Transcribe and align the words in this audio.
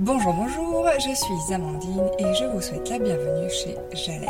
Bonjour, 0.00 0.32
bonjour, 0.32 0.86
je 1.00 1.12
suis 1.12 1.52
Amandine 1.52 2.08
et 2.20 2.32
je 2.32 2.44
vous 2.44 2.60
souhaite 2.60 2.88
la 2.88 3.00
bienvenue 3.00 3.50
chez 3.50 3.74
Jalette, 3.92 4.28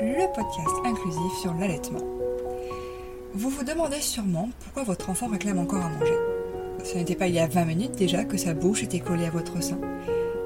le 0.00 0.32
podcast 0.32 0.76
inclusif 0.84 1.32
sur 1.42 1.52
l'allaitement. 1.54 1.98
Vous 3.34 3.50
vous 3.50 3.64
demandez 3.64 4.00
sûrement 4.00 4.48
pourquoi 4.60 4.84
votre 4.84 5.10
enfant 5.10 5.26
réclame 5.26 5.58
encore 5.58 5.84
à 5.84 5.88
manger. 5.88 6.14
Ce 6.84 6.94
n'était 6.94 7.16
pas 7.16 7.26
il 7.26 7.34
y 7.34 7.40
a 7.40 7.48
20 7.48 7.64
minutes 7.64 7.96
déjà 7.96 8.22
que 8.22 8.36
sa 8.36 8.54
bouche 8.54 8.84
était 8.84 9.00
collée 9.00 9.26
à 9.26 9.30
votre 9.30 9.60
sein. 9.60 9.80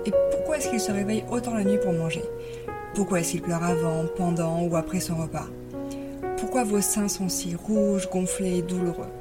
Et 0.07 0.13
pourquoi 0.31 0.57
est-ce 0.57 0.71
qu'il 0.71 0.81
se 0.81 0.93
réveille 0.93 1.25
autant 1.31 1.53
la 1.53 1.65
nuit 1.65 1.79
pour 1.83 1.93
manger? 1.93 2.25
Pourquoi 2.95 3.21
est-ce 3.21 3.33
qu'il 3.33 3.43
pleure 3.43 3.65
avant, 3.65 4.07
pendant 4.17 4.63
ou 4.63 4.77
après 4.77 5.01
son 5.01 5.17
repas? 5.17 5.47
Pourquoi 6.39 6.65
vos 6.65 6.81
seins 6.81 7.09
sont 7.09 7.29
si 7.29 7.55
rouges, 7.55 8.09
gonflés 8.09 8.61
et 8.61 8.63
douloureux? 8.63 9.13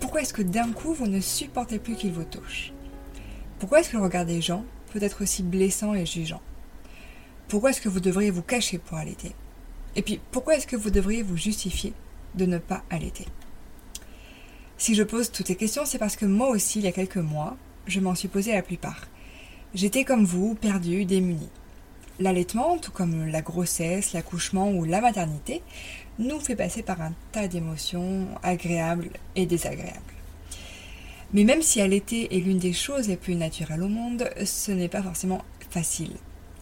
Pourquoi 0.00 0.22
est-ce 0.22 0.32
que 0.32 0.40
d'un 0.40 0.72
coup 0.72 0.94
vous 0.94 1.08
ne 1.08 1.20
supportez 1.20 1.78
plus 1.78 1.94
qu'il 1.94 2.12
vous 2.12 2.24
touche? 2.24 2.72
Pourquoi 3.62 3.78
est-ce 3.78 3.90
que 3.90 3.96
le 3.96 4.02
regard 4.02 4.26
des 4.26 4.40
gens 4.40 4.64
peut 4.92 5.00
être 5.00 5.22
aussi 5.22 5.44
blessant 5.44 5.94
et 5.94 6.04
jugeant? 6.04 6.42
Pourquoi 7.46 7.70
est-ce 7.70 7.80
que 7.80 7.88
vous 7.88 8.00
devriez 8.00 8.32
vous 8.32 8.42
cacher 8.42 8.78
pour 8.78 8.98
allaiter? 8.98 9.36
Et 9.94 10.02
puis 10.02 10.20
pourquoi 10.32 10.56
est-ce 10.56 10.66
que 10.66 10.74
vous 10.74 10.90
devriez 10.90 11.22
vous 11.22 11.36
justifier 11.36 11.92
de 12.34 12.44
ne 12.44 12.58
pas 12.58 12.82
allaiter? 12.90 13.24
Si 14.78 14.96
je 14.96 15.04
pose 15.04 15.30
toutes 15.30 15.46
ces 15.46 15.54
questions, 15.54 15.84
c'est 15.84 15.98
parce 15.98 16.16
que 16.16 16.26
moi 16.26 16.48
aussi, 16.48 16.80
il 16.80 16.86
y 16.86 16.88
a 16.88 16.92
quelques 16.92 17.18
mois, 17.18 17.56
je 17.86 18.00
m'en 18.00 18.16
suis 18.16 18.26
posé 18.26 18.52
la 18.52 18.62
plupart. 18.62 19.06
J'étais 19.74 20.02
comme 20.02 20.24
vous, 20.24 20.56
perdue, 20.56 21.04
démunie. 21.04 21.50
L'allaitement, 22.18 22.78
tout 22.78 22.90
comme 22.90 23.28
la 23.28 23.42
grossesse, 23.42 24.12
l'accouchement 24.12 24.72
ou 24.72 24.84
la 24.84 25.00
maternité, 25.00 25.62
nous 26.18 26.40
fait 26.40 26.56
passer 26.56 26.82
par 26.82 27.00
un 27.00 27.12
tas 27.30 27.46
d'émotions 27.46 28.26
agréables 28.42 29.10
et 29.36 29.46
désagréables. 29.46 30.11
Mais 31.32 31.44
même 31.44 31.62
si 31.62 31.80
allaiter 31.80 32.34
est 32.36 32.40
l'une 32.40 32.58
des 32.58 32.74
choses 32.74 33.08
les 33.08 33.16
plus 33.16 33.34
naturelles 33.36 33.82
au 33.82 33.88
monde, 33.88 34.28
ce 34.44 34.70
n'est 34.70 34.88
pas 34.88 35.02
forcément 35.02 35.42
facile. 35.70 36.12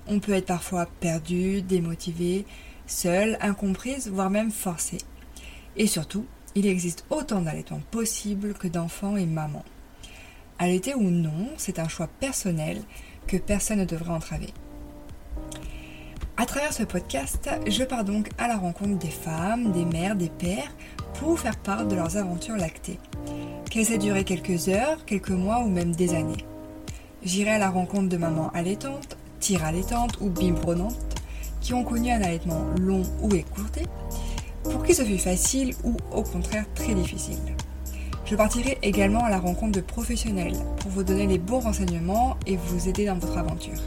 On 0.07 0.21
peut 0.21 0.33
être 0.33 0.47
parfois 0.47 0.87
perdu, 1.01 1.62
démotivé, 1.62 2.47
seul, 2.87 3.37
incomprise, 3.41 4.09
voire 4.09 4.31
même 4.31 4.53
forcé. 4.53 4.99
Et 5.77 5.87
surtout, 5.87 6.27
il 6.55 6.67
existe 6.67 7.05
autant 7.11 7.41
d'allaitements 7.43 7.83
possibles 7.91 8.55
que 8.55 8.69
d'enfants 8.69 9.17
et 9.17 9.27
mamans. 9.27 9.65
Allaiter 10.59 10.95
ou 10.95 11.11
non, 11.11 11.49
c'est 11.57 11.79
un 11.79 11.89
choix 11.89 12.07
personnel 12.07 12.83
que 13.27 13.37
personne 13.37 13.79
ne 13.79 13.84
devrait 13.84 14.12
entraver. 14.12 14.53
À 16.41 16.47
travers 16.47 16.73
ce 16.73 16.85
podcast, 16.85 17.51
je 17.67 17.85
pars 17.85 18.03
donc 18.03 18.31
à 18.39 18.49
la 18.49 18.57
rencontre 18.57 18.97
des 18.97 19.11
femmes, 19.11 19.73
des 19.73 19.85
mères, 19.85 20.17
des 20.17 20.31
pères, 20.31 20.73
pour 21.19 21.39
faire 21.39 21.59
part 21.59 21.85
de 21.85 21.95
leurs 21.95 22.17
aventures 22.17 22.57
lactées. 22.57 22.99
Qu'elles 23.69 23.93
aient 23.93 23.99
duré 23.99 24.25
quelques 24.25 24.69
heures, 24.71 25.05
quelques 25.05 25.29
mois 25.29 25.59
ou 25.59 25.69
même 25.69 25.95
des 25.95 26.15
années. 26.15 26.47
J'irai 27.23 27.51
à 27.51 27.59
la 27.59 27.69
rencontre 27.69 28.09
de 28.09 28.17
mamans 28.17 28.51
allaitantes, 28.55 29.19
tire 29.39 29.67
allaitantes 29.67 30.17
ou 30.23 30.31
biberonnantes, 30.31 30.97
qui 31.61 31.75
ont 31.75 31.85
connu 31.85 32.11
un 32.11 32.23
allaitement 32.23 32.65
long 32.81 33.03
ou 33.21 33.35
écourté, 33.35 33.83
pour 34.65 34.83
qui 34.83 34.95
ce 34.95 35.03
fut 35.03 35.19
facile 35.19 35.75
ou 35.85 35.95
au 36.11 36.23
contraire 36.23 36.65
très 36.75 36.95
difficile. 36.95 37.37
Je 38.25 38.35
partirai 38.35 38.79
également 38.81 39.25
à 39.27 39.29
la 39.29 39.41
rencontre 39.41 39.73
de 39.73 39.83
professionnels 39.83 40.57
pour 40.79 40.91
vous 40.91 41.03
donner 41.03 41.27
les 41.27 41.39
bons 41.39 41.61
renseignements 41.61 42.39
et 42.47 42.57
vous 42.57 42.89
aider 42.89 43.05
dans 43.05 43.19
votre 43.19 43.37
aventure. 43.37 43.83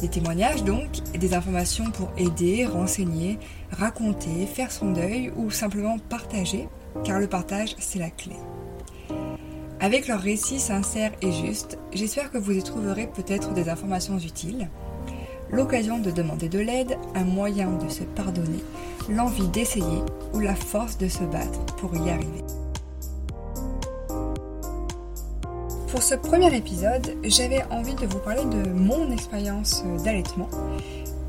Des 0.00 0.08
témoignages 0.08 0.62
donc 0.62 0.88
des 1.18 1.34
informations 1.34 1.90
pour 1.90 2.10
aider, 2.18 2.66
renseigner, 2.66 3.38
raconter, 3.70 4.46
faire 4.46 4.70
son 4.70 4.92
deuil 4.92 5.32
ou 5.36 5.50
simplement 5.50 5.98
partager, 5.98 6.68
car 7.04 7.18
le 7.18 7.26
partage 7.26 7.74
c'est 7.78 7.98
la 7.98 8.10
clé. 8.10 8.36
Avec 9.80 10.08
leurs 10.08 10.20
récits 10.20 10.60
sincères 10.60 11.12
et 11.22 11.32
justes, 11.32 11.78
j'espère 11.92 12.30
que 12.30 12.38
vous 12.38 12.52
y 12.52 12.62
trouverez 12.62 13.06
peut-être 13.06 13.52
des 13.52 13.68
informations 13.68 14.18
utiles, 14.18 14.68
l'occasion 15.50 15.98
de 15.98 16.10
demander 16.10 16.48
de 16.48 16.58
l'aide, 16.58 16.98
un 17.14 17.24
moyen 17.24 17.70
de 17.72 17.88
se 17.88 18.04
pardonner, 18.04 18.64
l'envie 19.08 19.48
d'essayer 19.48 20.02
ou 20.34 20.40
la 20.40 20.54
force 20.54 20.98
de 20.98 21.08
se 21.08 21.24
battre 21.24 21.64
pour 21.76 21.94
y 21.94 22.10
arriver. 22.10 22.45
Pour 25.96 26.02
ce 26.02 26.14
premier 26.14 26.54
épisode, 26.54 27.16
j'avais 27.24 27.64
envie 27.70 27.94
de 27.94 28.04
vous 28.04 28.18
parler 28.18 28.44
de 28.44 28.68
mon 28.68 29.10
expérience 29.10 29.82
d'allaitement 30.04 30.50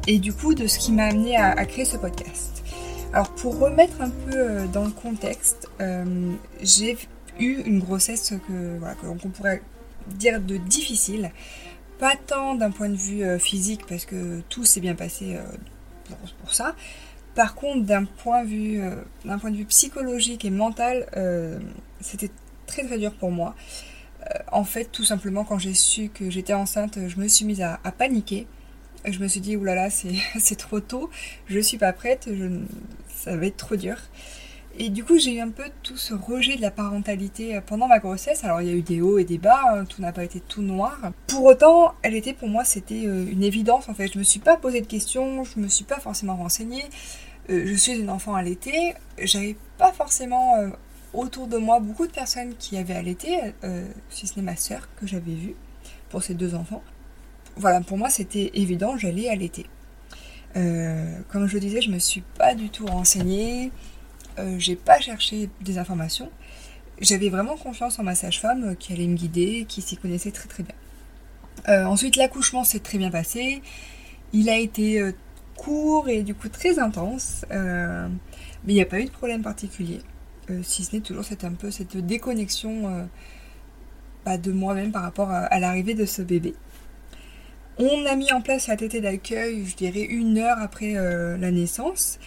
et 0.08 0.20
du 0.20 0.34
coup 0.34 0.56
de 0.56 0.68
ce 0.68 0.78
qui 0.78 0.92
m'a 0.92 1.06
amené 1.06 1.38
à, 1.38 1.66
créer 1.66 1.86
ce 1.86 1.96
podcast. 1.96 2.66
Alors 3.14 3.30
pour 3.30 3.60
remettre 3.60 4.02
un 4.02 4.10
peu 4.10 4.68
dans 4.74 4.84
le 4.84 4.92
contexte, 4.92 5.70
euh, 5.80 6.34
j'ai 6.62 6.98
eu 7.40 7.62
une 7.62 7.80
grossesse 7.80 8.34
que 8.46 8.78
voilà, 8.78 8.96
qu'on 8.96 9.30
pourrait 9.30 9.62
dire 10.08 10.42
de 10.42 10.58
difficile, 10.58 11.32
pas 11.98 12.16
tant 12.28 12.56
d'un 12.56 12.72
point 12.72 12.90
de 12.90 12.98
vue 12.98 13.24
euh, 13.24 13.40
physique 13.40 13.86
parce 13.88 14.04
que 14.04 14.42
tout 14.50 14.66
s'est 14.66 14.82
bien 14.82 14.96
passé 14.96 15.38
euh, 15.38 15.44
pour, 16.42 16.54
ça. 16.54 16.76
Par 17.36 17.56
contre, 17.56 17.86
d'un 17.86 18.04
point, 18.04 18.44
de 18.44 18.50
vue, 18.50 18.82
d'un 19.24 19.40
point 19.40 19.50
de 19.50 19.56
vue 19.56 19.66
psychologique 19.66 20.44
et 20.44 20.50
mental, 20.50 21.06
c'était 22.02 22.32
très 22.66 22.84
très 22.84 22.98
dur 22.98 23.14
pour 23.14 23.32
moi. 23.32 23.56
En 24.52 24.64
fait, 24.64 24.86
tout 24.92 25.04
simplement, 25.04 25.44
quand 25.44 25.60
j'ai 25.60 25.74
su 25.74 26.10
que 26.10 26.30
j'étais 26.30 26.54
enceinte, 26.54 27.00
je 27.08 27.18
me 27.20 27.28
suis 27.28 27.46
mise 27.46 27.62
à, 27.62 27.80
paniquer. 27.98 28.48
Je 29.06 29.20
me 29.20 29.28
suis 29.28 29.40
dit, 29.40 29.56
oulala, 29.56 29.90
c'est 30.40 30.56
trop 30.58 30.80
tôt, 30.80 31.10
je 31.48 31.60
suis 31.60 31.78
pas 31.78 31.94
prête, 31.94 32.30
je, 32.32 32.60
ça 33.10 33.36
va 33.36 33.46
être 33.46 33.58
trop 33.58 33.76
dur. 33.76 33.98
Et 34.80 34.90
du 34.90 35.04
coup, 35.04 35.18
j'ai 35.18 35.36
eu 35.36 35.40
un 35.40 35.50
peu 35.50 35.64
tout 35.82 35.98
ce 35.98 36.14
rejet 36.14 36.56
de 36.56 36.62
la 36.62 36.70
parentalité 36.70 37.56
euh, 37.56 37.62
pendant 37.66 37.88
ma 37.88 37.98
grossesse. 37.98 38.44
Alors, 38.44 38.62
il 38.62 38.68
y 38.68 38.72
a 38.72 38.76
eu 38.76 38.84
des 38.84 39.02
hauts 39.02 39.18
et 39.18 39.24
des 39.24 39.40
bas, 39.40 39.62
hein, 39.72 39.86
tout 39.86 40.02
n'a 40.02 40.12
pas 40.12 40.24
été 40.24 40.40
tout 40.40 40.62
noir. 40.62 41.00
Pour 41.26 41.46
autant, 41.46 41.96
elle 42.04 42.14
était 42.14 42.34
pour 42.34 42.48
moi, 42.48 42.64
c'était 42.64 43.06
euh, 43.08 43.26
une 43.28 43.44
évidence 43.44 43.90
en 43.90 43.96
fait. 43.96 44.14
Je 44.14 44.20
me 44.20 44.24
suis 44.24 44.40
pas 44.40 44.56
posé 44.56 44.82
de 44.82 44.86
questions, 44.86 45.44
je 45.44 45.60
me 45.60 45.68
suis 45.68 45.84
pas 45.84 46.00
forcément 46.00 46.36
renseignée. 46.36 46.84
Euh, 47.50 47.64
je 47.66 47.74
suis 47.74 47.94
une 47.94 48.12
enfant 48.12 48.36
allaitée. 48.36 48.94
J'avais 49.18 49.56
pas 49.80 49.94
forcément 49.94 50.54
autour 51.14 51.48
de 51.48 51.58
moi 51.58 51.80
beaucoup 51.80 52.08
de 52.08 52.12
personnes 52.12 52.56
qui 52.58 52.78
avaient 52.78 52.96
allaité, 52.96 53.40
si 54.10 54.28
ce 54.28 54.36
n'est 54.36 54.46
ma 54.46 54.56
sœur 54.56 54.88
que 55.00 55.08
j'avais 55.08 55.34
vue 55.34 55.56
pour 56.10 56.22
ces 56.24 56.34
deux 56.34 56.54
enfants. 56.56 56.84
Voilà, 57.56 57.82
pour 57.82 57.98
moi, 57.98 58.10
c'était 58.10 58.52
évident, 58.54 58.98
j'allais 58.98 59.30
allaiter. 59.30 59.66
comme 60.54 61.48
je 61.48 61.54
le 61.54 61.60
disais, 61.60 61.82
je 61.82 61.90
me 61.90 62.00
suis 62.00 62.22
pas 62.38 62.56
du 62.56 62.70
tout 62.70 62.86
renseignée. 62.86 63.72
Euh, 64.40 64.56
j'ai 64.60 64.76
pas 64.76 65.00
cherché 65.00 65.50
des 65.62 65.78
informations. 65.78 66.30
J'avais 67.00 67.30
vraiment 67.30 67.58
confiance 67.58 68.00
en 68.00 68.04
ma 68.04 68.16
sage-femme 68.16 68.64
euh, 68.70 68.76
qui 68.76 68.94
allait 68.94 69.08
me 69.08 69.16
guider, 69.16 69.66
qui 69.68 69.82
s'y 69.82 69.98
connaissait 69.98 70.32
très 70.32 70.48
très 70.48 70.64
bien. 70.64 70.76
Euh, 71.70 71.86
ensuite, 71.86 72.16
l'accouchement 72.16 72.64
s'est 72.64 72.80
très 72.80 72.98
bien 72.98 73.10
passé. 73.10 73.62
Il 74.34 74.50
a 74.50 74.58
été 74.58 75.02
court 75.56 76.10
et 76.10 76.22
du 76.22 76.36
coup 76.36 76.50
très 76.50 76.80
intense, 76.80 77.46
mais 77.50 78.10
il 78.68 78.76
n'y 78.76 78.82
a 78.82 78.86
pas 78.86 79.00
eu 79.00 79.06
de 79.06 79.10
problème 79.10 79.42
particulier. 79.42 80.02
Si 80.64 80.84
ce 80.84 80.96
n'est 80.96 81.02
toujours 81.02 81.24
cette, 81.24 81.44
un 81.44 81.54
peu 81.54 81.72
cette 81.72 81.98
déconnexion 81.98 83.08
bah, 84.26 84.38
de 84.38 84.52
moi-même 84.52 84.92
par 84.92 85.04
rapport 85.04 85.30
à, 85.30 85.60
l'arrivée 85.60 85.94
de 85.94 86.06
ce 86.06 86.22
bébé. 86.22 86.54
On 87.78 88.06
a 88.06 88.16
mis 88.16 88.32
en 88.32 88.42
place 88.42 88.68
la 88.68 88.76
tétée 88.76 89.02
d'accueil, 89.02 89.66
je 89.66 89.76
dirais, 89.76 90.04
une 90.04 90.38
heure 90.38 90.58
après 90.60 90.94
la 90.94 91.52
naissance. 91.52 92.20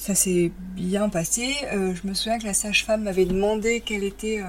Ça 0.00 0.14
s'est 0.14 0.50
bien 0.74 1.10
passé. 1.10 1.54
Euh, 1.74 1.94
je 1.94 2.08
me 2.08 2.14
souviens 2.14 2.38
que 2.38 2.46
la 2.46 2.54
sage-femme 2.54 3.02
m'avait 3.02 3.26
demandé 3.26 3.82
quel 3.84 4.02
était 4.02 4.40
euh, 4.40 4.46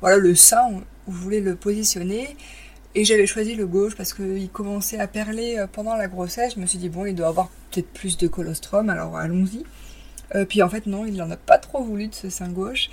voilà, 0.00 0.16
le 0.16 0.34
sein 0.34 0.70
où 1.06 1.12
je 1.12 1.18
voulais 1.18 1.40
le 1.40 1.54
positionner. 1.54 2.34
Et 2.94 3.04
j'avais 3.04 3.26
choisi 3.26 3.54
le 3.56 3.66
gauche 3.66 3.94
parce 3.94 4.14
qu'il 4.14 4.48
commençait 4.48 4.98
à 4.98 5.06
perler 5.06 5.58
euh, 5.58 5.66
pendant 5.70 5.96
la 5.96 6.08
grossesse. 6.08 6.54
Je 6.54 6.60
me 6.60 6.64
suis 6.64 6.78
dit, 6.78 6.88
bon, 6.88 7.04
il 7.04 7.14
doit 7.14 7.28
avoir 7.28 7.50
peut-être 7.70 7.92
plus 7.92 8.16
de 8.16 8.26
colostrum, 8.26 8.88
alors 8.88 9.18
allons-y. 9.18 9.64
Puis 10.48 10.62
en 10.62 10.68
fait, 10.68 10.86
non, 10.86 11.06
il 11.06 11.14
n'en 11.14 11.30
a 11.30 11.36
pas 11.36 11.58
trop 11.58 11.82
voulu 11.82 12.08
de 12.08 12.14
ce 12.14 12.30
sein 12.30 12.48
gauche. 12.48 12.88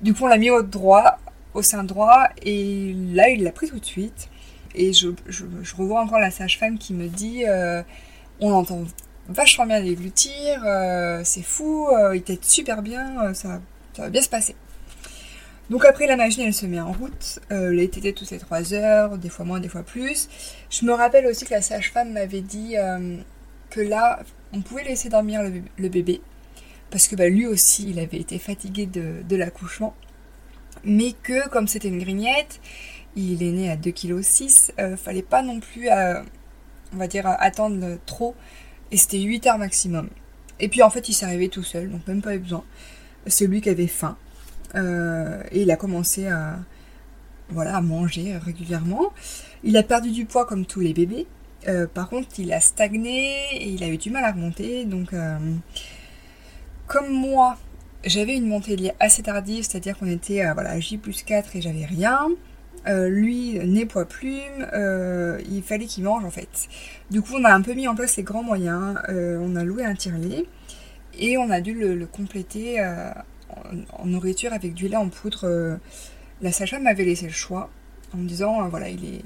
Du 0.00 0.14
coup, 0.14 0.24
on 0.24 0.26
l'a 0.28 0.38
mis 0.38 0.50
au 0.50 0.62
droit, 0.62 1.18
au 1.54 1.62
sein 1.62 1.84
droit, 1.84 2.28
et 2.42 2.94
là, 3.12 3.28
il 3.28 3.42
l'a 3.42 3.52
pris 3.52 3.68
tout 3.68 3.78
de 3.78 3.84
suite. 3.84 4.28
Et 4.74 4.92
je, 4.92 5.08
je, 5.26 5.44
revois 5.76 6.00
encore 6.00 6.20
la 6.20 6.30
sage-femme 6.30 6.78
qui 6.78 6.94
me 6.94 7.08
dit, 7.08 7.44
on 8.40 8.50
l'entend 8.50 8.84
vachement 9.28 9.66
bien 9.66 9.82
déglutir, 9.82 10.62
euh, 10.64 11.20
c'est 11.22 11.42
fou, 11.42 11.88
euh, 11.88 12.16
il 12.16 12.22
t'aide 12.22 12.44
super 12.44 12.82
bien, 12.82 13.22
euh, 13.22 13.34
ça, 13.34 13.60
va 13.98 14.08
bien 14.08 14.22
se 14.22 14.28
passer. 14.28 14.56
Donc 15.70 15.84
après 15.84 16.06
la 16.06 16.16
machine 16.16 16.44
elle 16.46 16.54
se 16.54 16.64
met 16.64 16.80
en 16.80 16.92
route, 16.92 17.40
les 17.50 17.90
tétés 17.90 18.14
toutes 18.14 18.30
les 18.30 18.38
3 18.38 18.72
heures, 18.72 19.18
des 19.18 19.28
fois 19.28 19.44
moins, 19.44 19.60
des 19.60 19.68
fois 19.68 19.82
plus. 19.82 20.26
Je 20.70 20.86
me 20.86 20.92
rappelle 20.92 21.26
aussi 21.26 21.44
que 21.44 21.50
la 21.50 21.60
sage-femme 21.60 22.12
m'avait 22.12 22.40
dit 22.40 22.74
que 23.68 23.80
là 23.82 24.20
on 24.54 24.62
pouvait 24.62 24.84
laisser 24.84 25.10
dormir 25.10 25.42
le, 25.42 25.88
bébé, 25.90 26.22
parce 26.90 27.08
que 27.08 27.16
bah, 27.16 27.28
lui 27.28 27.46
aussi 27.46 27.90
il 27.90 27.98
avait 27.98 28.18
été 28.18 28.38
fatigué 28.38 28.86
de, 28.86 29.36
l'accouchement, 29.36 29.94
mais 30.84 31.12
que 31.22 31.48
comme 31.48 31.68
c'était 31.68 31.88
une 31.88 31.98
grignette, 31.98 32.60
il 33.16 33.42
est 33.42 33.52
né 33.52 33.70
à 33.70 33.76
2,6 33.76 34.72
kg, 34.72 34.96
fallait 34.96 35.22
pas 35.22 35.42
non 35.42 35.60
plus 35.60 35.88
on 36.92 36.96
va 36.96 37.06
dire 37.06 37.26
attendre 37.26 37.98
trop 38.06 38.34
et 38.90 38.96
c'était 38.96 39.20
8 39.20 39.46
heures 39.46 39.58
maximum. 39.58 40.08
Et 40.60 40.68
puis 40.68 40.82
en 40.82 40.90
fait, 40.90 41.08
il 41.08 41.12
s'est 41.12 41.26
arrivé 41.26 41.48
tout 41.48 41.62
seul, 41.62 41.90
donc 41.90 42.06
même 42.06 42.22
pas 42.22 42.34
eu 42.34 42.38
besoin. 42.38 42.64
C'est 43.26 43.46
lui 43.46 43.60
qui 43.60 43.68
avait 43.68 43.86
faim. 43.86 44.16
Euh, 44.74 45.42
et 45.52 45.62
il 45.62 45.70
a 45.70 45.76
commencé 45.76 46.26
à, 46.26 46.58
voilà, 47.50 47.76
à 47.76 47.80
manger 47.80 48.36
régulièrement. 48.36 49.12
Il 49.62 49.76
a 49.76 49.82
perdu 49.82 50.10
du 50.10 50.24
poids 50.24 50.46
comme 50.46 50.66
tous 50.66 50.80
les 50.80 50.94
bébés. 50.94 51.26
par 51.94 52.08
contre, 52.08 52.28
il 52.38 52.52
a 52.52 52.60
stagné 52.60 53.34
et 53.52 53.68
il 53.68 53.82
a 53.84 53.88
eu 53.88 53.98
du 53.98 54.10
mal 54.10 54.24
à 54.24 54.32
remonter. 54.32 54.84
Donc, 54.84 55.12
comme 56.88 57.10
moi, 57.12 57.58
j'avais 58.04 58.36
une 58.36 58.48
montée 58.48 58.74
de 58.74 58.82
lait 58.82 58.94
assez 58.98 59.22
tardive, 59.22 59.62
c'est-à-dire 59.62 59.96
qu'on 59.98 60.10
était 60.10 60.40
à 60.40 60.54
voilà, 60.54 60.80
J 60.80 60.96
plus 60.96 61.22
4 61.22 61.54
et 61.54 61.60
j'avais 61.60 61.84
rien. 61.84 62.28
Euh, 62.86 63.08
lui, 63.08 63.58
nez 63.58 63.84
poids 63.84 64.06
plume, 64.06 64.66
euh, 64.72 65.38
il 65.50 65.62
fallait 65.62 65.84
qu'il 65.84 66.04
mange 66.04 66.24
en 66.24 66.30
fait. 66.30 66.68
Du 67.10 67.20
coup, 67.20 67.34
on 67.34 67.44
a 67.44 67.52
un 67.52 67.60
peu 67.60 67.74
mis 67.74 67.86
en 67.86 67.94
place 67.94 68.16
les 68.16 68.22
grands 68.22 68.42
moyens. 68.42 68.98
Euh, 69.08 69.38
on 69.40 69.54
a 69.56 69.64
loué 69.64 69.84
un 69.84 69.94
tire-lait 69.94 70.46
et 71.18 71.36
on 71.36 71.50
a 71.50 71.60
dû 71.60 71.74
le, 71.74 72.06
compléter 72.06 72.82
en, 72.82 74.06
nourriture 74.06 74.52
avec 74.52 74.74
du 74.74 74.88
lait 74.88 74.96
en 74.96 75.08
poudre. 75.08 75.78
la 76.40 76.52
sage 76.52 76.74
m'avait 76.80 77.04
laissé 77.04 77.26
le 77.26 77.32
choix 77.32 77.68
en 78.14 78.18
me 78.18 78.28
disant 78.28 78.66
voilà, 78.68 78.88
il 78.88 79.04
est, 79.04 79.24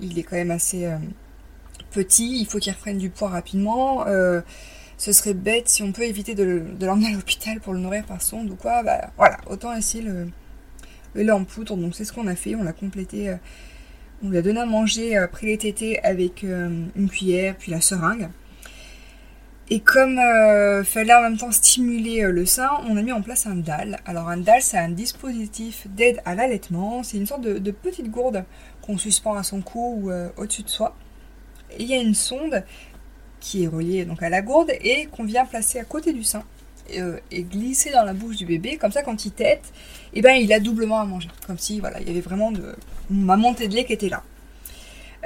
il 0.00 0.18
est 0.18 0.22
quand 0.22 0.36
même 0.36 0.50
assez 0.50 0.88
petit, 1.90 2.40
il 2.40 2.46
faut 2.46 2.58
qu'il 2.58 2.72
reprenne 2.72 2.98
du 2.98 3.08
poids 3.10 3.30
rapidement 3.30 4.04
ce 4.98 5.12
serait 5.12 5.34
bête 5.34 5.68
si 5.68 5.82
on 5.82 5.92
peut 5.92 6.04
éviter 6.04 6.34
de, 6.34 6.62
l'emmener 6.80 7.08
à 7.08 7.12
l'hôpital 7.12 7.60
pour 7.60 7.74
le 7.74 7.80
nourrir 7.80 8.04
par 8.04 8.22
sonde 8.22 8.50
ou 8.50 8.56
quoi. 8.56 8.82
Bah 8.82 9.10
voilà, 9.16 9.38
autant 9.48 9.74
essayer 9.74 10.02
le, 10.02 10.28
lait 11.14 11.30
en 11.30 11.44
poudre. 11.44 11.76
Donc 11.76 11.94
c'est 11.94 12.04
ce 12.04 12.12
qu'on 12.12 12.26
a 12.26 12.34
fait, 12.34 12.54
on 12.54 12.62
l'a 12.62 12.72
complété. 12.72 13.28
Euh, 13.28 13.36
on 14.22 14.30
lui 14.30 14.38
a 14.38 14.42
donné 14.42 14.60
à 14.60 14.66
manger 14.66 15.16
après 15.16 15.46
les 15.46 15.58
tétés 15.58 16.02
avec 16.02 16.42
euh, 16.42 16.86
une 16.96 17.08
cuillère, 17.10 17.56
puis 17.58 17.70
la 17.70 17.82
seringue. 17.82 18.30
Et 19.68 19.80
comme 19.80 20.18
euh, 20.18 20.84
fallait 20.84 21.12
en 21.12 21.22
même 21.22 21.36
temps 21.36 21.50
stimuler 21.50 22.22
le 22.22 22.46
sein, 22.46 22.70
on 22.88 22.96
a 22.96 23.02
mis 23.02 23.12
en 23.12 23.20
place 23.20 23.46
un 23.46 23.56
DAL. 23.56 23.98
Alors 24.06 24.28
un 24.28 24.38
DAL, 24.38 24.62
c'est 24.62 24.78
un 24.78 24.88
dispositif 24.88 25.86
d'aide 25.88 26.22
à 26.24 26.34
l'allaitement. 26.34 27.02
C'est 27.02 27.18
une 27.18 27.26
sorte 27.26 27.42
de, 27.42 27.58
de, 27.58 27.70
petite 27.72 28.10
gourde 28.10 28.44
qu'on 28.80 28.96
suspend 28.96 29.34
à 29.34 29.42
son 29.42 29.60
cou 29.60 30.00
ou 30.04 30.40
au-dessus 30.40 30.62
de 30.62 30.68
soi. 30.68 30.96
Et 31.72 31.82
il 31.82 31.88
y 31.88 31.94
a 31.94 32.00
une 32.00 32.14
sonde 32.14 32.62
qui 33.40 33.64
est 33.64 33.68
relié 33.68 34.04
donc 34.04 34.22
à 34.22 34.28
la 34.28 34.42
gourde 34.42 34.70
et 34.80 35.06
qu'on 35.06 35.24
vient 35.24 35.44
placer 35.44 35.78
à 35.78 35.84
côté 35.84 36.12
du 36.12 36.24
sein 36.24 36.44
euh, 36.94 37.18
et 37.30 37.42
glisser 37.42 37.90
dans 37.90 38.04
la 38.04 38.12
bouche 38.12 38.36
du 38.36 38.46
bébé. 38.46 38.76
Comme 38.76 38.92
ça, 38.92 39.02
quand 39.02 39.24
il 39.24 39.32
tète, 39.32 39.72
et 40.12 40.18
eh 40.18 40.22
ben, 40.22 40.32
il 40.32 40.52
a 40.52 40.60
doublement 40.60 41.00
à 41.00 41.04
manger. 41.04 41.28
Comme 41.46 41.58
si 41.58 41.80
voilà, 41.80 42.00
il 42.00 42.06
y 42.06 42.10
avait 42.10 42.20
vraiment 42.20 42.52
de, 42.52 42.74
ma 43.10 43.36
montée 43.36 43.68
de 43.68 43.74
lait 43.74 43.84
qui 43.84 43.92
était 43.92 44.08
là. 44.08 44.22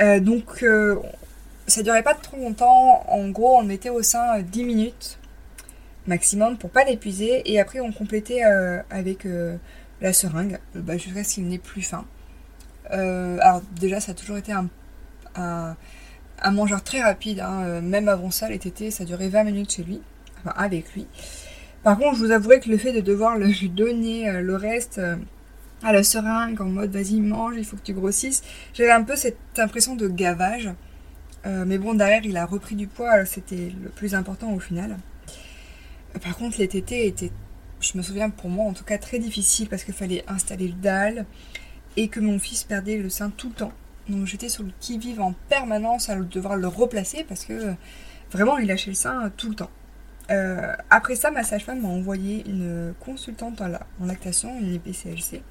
Euh, 0.00 0.20
donc, 0.20 0.62
euh, 0.62 0.98
ça 1.66 1.82
durait 1.82 2.02
pas 2.02 2.14
trop 2.14 2.38
longtemps. 2.38 3.04
En 3.08 3.28
gros, 3.28 3.58
on 3.58 3.62
mettait 3.62 3.90
au 3.90 4.02
sein 4.02 4.40
10 4.40 4.64
minutes 4.64 5.18
maximum 6.06 6.56
pour 6.56 6.70
pas 6.70 6.84
l'épuiser. 6.84 7.42
Et 7.50 7.60
après, 7.60 7.80
on 7.80 7.92
complétait 7.92 8.42
avec 8.90 9.26
la 10.00 10.12
seringue 10.12 10.58
bah, 10.74 10.96
jusqu'à 10.96 11.22
ce 11.22 11.34
qu'il 11.34 11.46
n'ait 11.46 11.58
plus 11.58 11.82
faim. 11.82 12.06
alors, 12.90 13.60
déjà, 13.78 14.00
ça 14.00 14.12
a 14.12 14.14
toujours 14.14 14.38
été 14.38 14.52
un 14.52 15.76
mangeur 16.50 16.82
très 16.82 17.02
rapide, 17.02 17.40
hein, 17.40 17.62
euh, 17.64 17.81
même 17.81 18.08
avant 18.08 18.31
ça, 18.31 18.48
les 18.48 18.58
tétés, 18.58 18.90
ça 18.90 19.04
durait 19.04 19.28
20 19.28 19.44
minutes 19.44 19.72
chez 19.72 19.84
lui, 19.84 20.00
enfin 20.38 20.54
avec 20.56 20.94
lui. 20.94 21.06
Par 21.82 21.98
contre, 21.98 22.16
je 22.16 22.25
vous 22.25 22.31
avouerai 22.31 22.60
que 22.60 22.69
le 22.69 22.78
fait 22.78 22.92
de 22.92 23.00
devoir 23.00 23.38
lui 23.38 23.69
donner 23.69 24.28
euh, 24.28 24.40
le 24.40 24.56
reste 24.56 24.98
euh, 24.98 25.16
à 25.82 25.92
la 25.92 26.02
seringue 26.02 26.60
en 26.60 26.66
mode 26.66 26.90
vas-y 26.90 27.20
mange, 27.20 27.54
il 27.56 27.64
faut 27.64 27.76
que 27.76 27.82
tu 27.82 27.92
grossisses, 27.92 28.42
j'avais 28.75 28.90
un 28.90 29.02
peu 29.02 29.16
cette 29.16 29.38
impression 29.58 29.96
de 29.96 30.08
gavage. 30.08 30.70
mais 31.44 31.78
bon, 31.78 31.94
derrière, 31.94 32.25
il 32.25 32.37
a 32.37 32.44
repris 32.44 32.75
du 32.75 32.86
poids, 32.86 33.25
c'était 33.25 33.72
le 33.82 33.88
plus 33.88 34.14
important 34.14 34.52
au 34.52 34.60
final. 34.60 34.98
Par 36.22 36.36
contre, 36.36 36.58
les 36.58 36.69
tétés 36.69 37.06
étaient, 37.06 37.32
je 37.81 37.96
me 37.96 38.02
souviens 38.02 38.28
pour 38.28 38.50
moi 38.50 38.66
en 38.66 38.75
tout 38.75 38.84
cas, 38.84 38.98
très 38.98 39.19
difficiles 39.19 39.69
parce 39.69 39.84
qu'il 39.84 39.94
fallait 39.94 40.22
installer 40.28 40.69
le 40.69 40.75
dalle 40.75 41.25
et 41.96 42.08
que 42.08 42.20
mon 42.20 42.38
fils 42.38 42.64
perdait 42.64 42.98
le 42.98 43.08
sein 43.08 43.31
tout 43.31 43.48
le 43.48 43.54
temps. 43.54 43.72
Donc 44.10 44.26
j'étais 44.26 44.48
sur 44.48 44.64
le 44.64 44.72
qui-vive 44.80 45.20
en 45.20 45.34
permanence 45.48 46.08
à 46.08 46.16
devoir 46.16 46.56
le 46.56 46.66
replacer 46.66 47.24
parce 47.28 47.44
que 47.44 47.52
euh, 47.52 47.72
vraiment 48.30 48.58
il 48.58 48.66
lâchait 48.66 48.90
le 48.90 48.94
sein 48.94 49.26
euh, 49.26 49.30
tout 49.36 49.48
le 49.48 49.54
temps. 49.54 49.70
Euh, 50.30 50.74
après 50.90 51.16
ça, 51.16 51.30
ma 51.30 51.42
sage-femme 51.42 51.80
m'a 51.80 51.88
envoyé 51.88 52.44
une 52.48 52.94
consultante 53.00 53.60
en, 53.60 54.06
lactation, 54.06 54.56
une 54.60 54.74
IPCLC, 54.74 55.42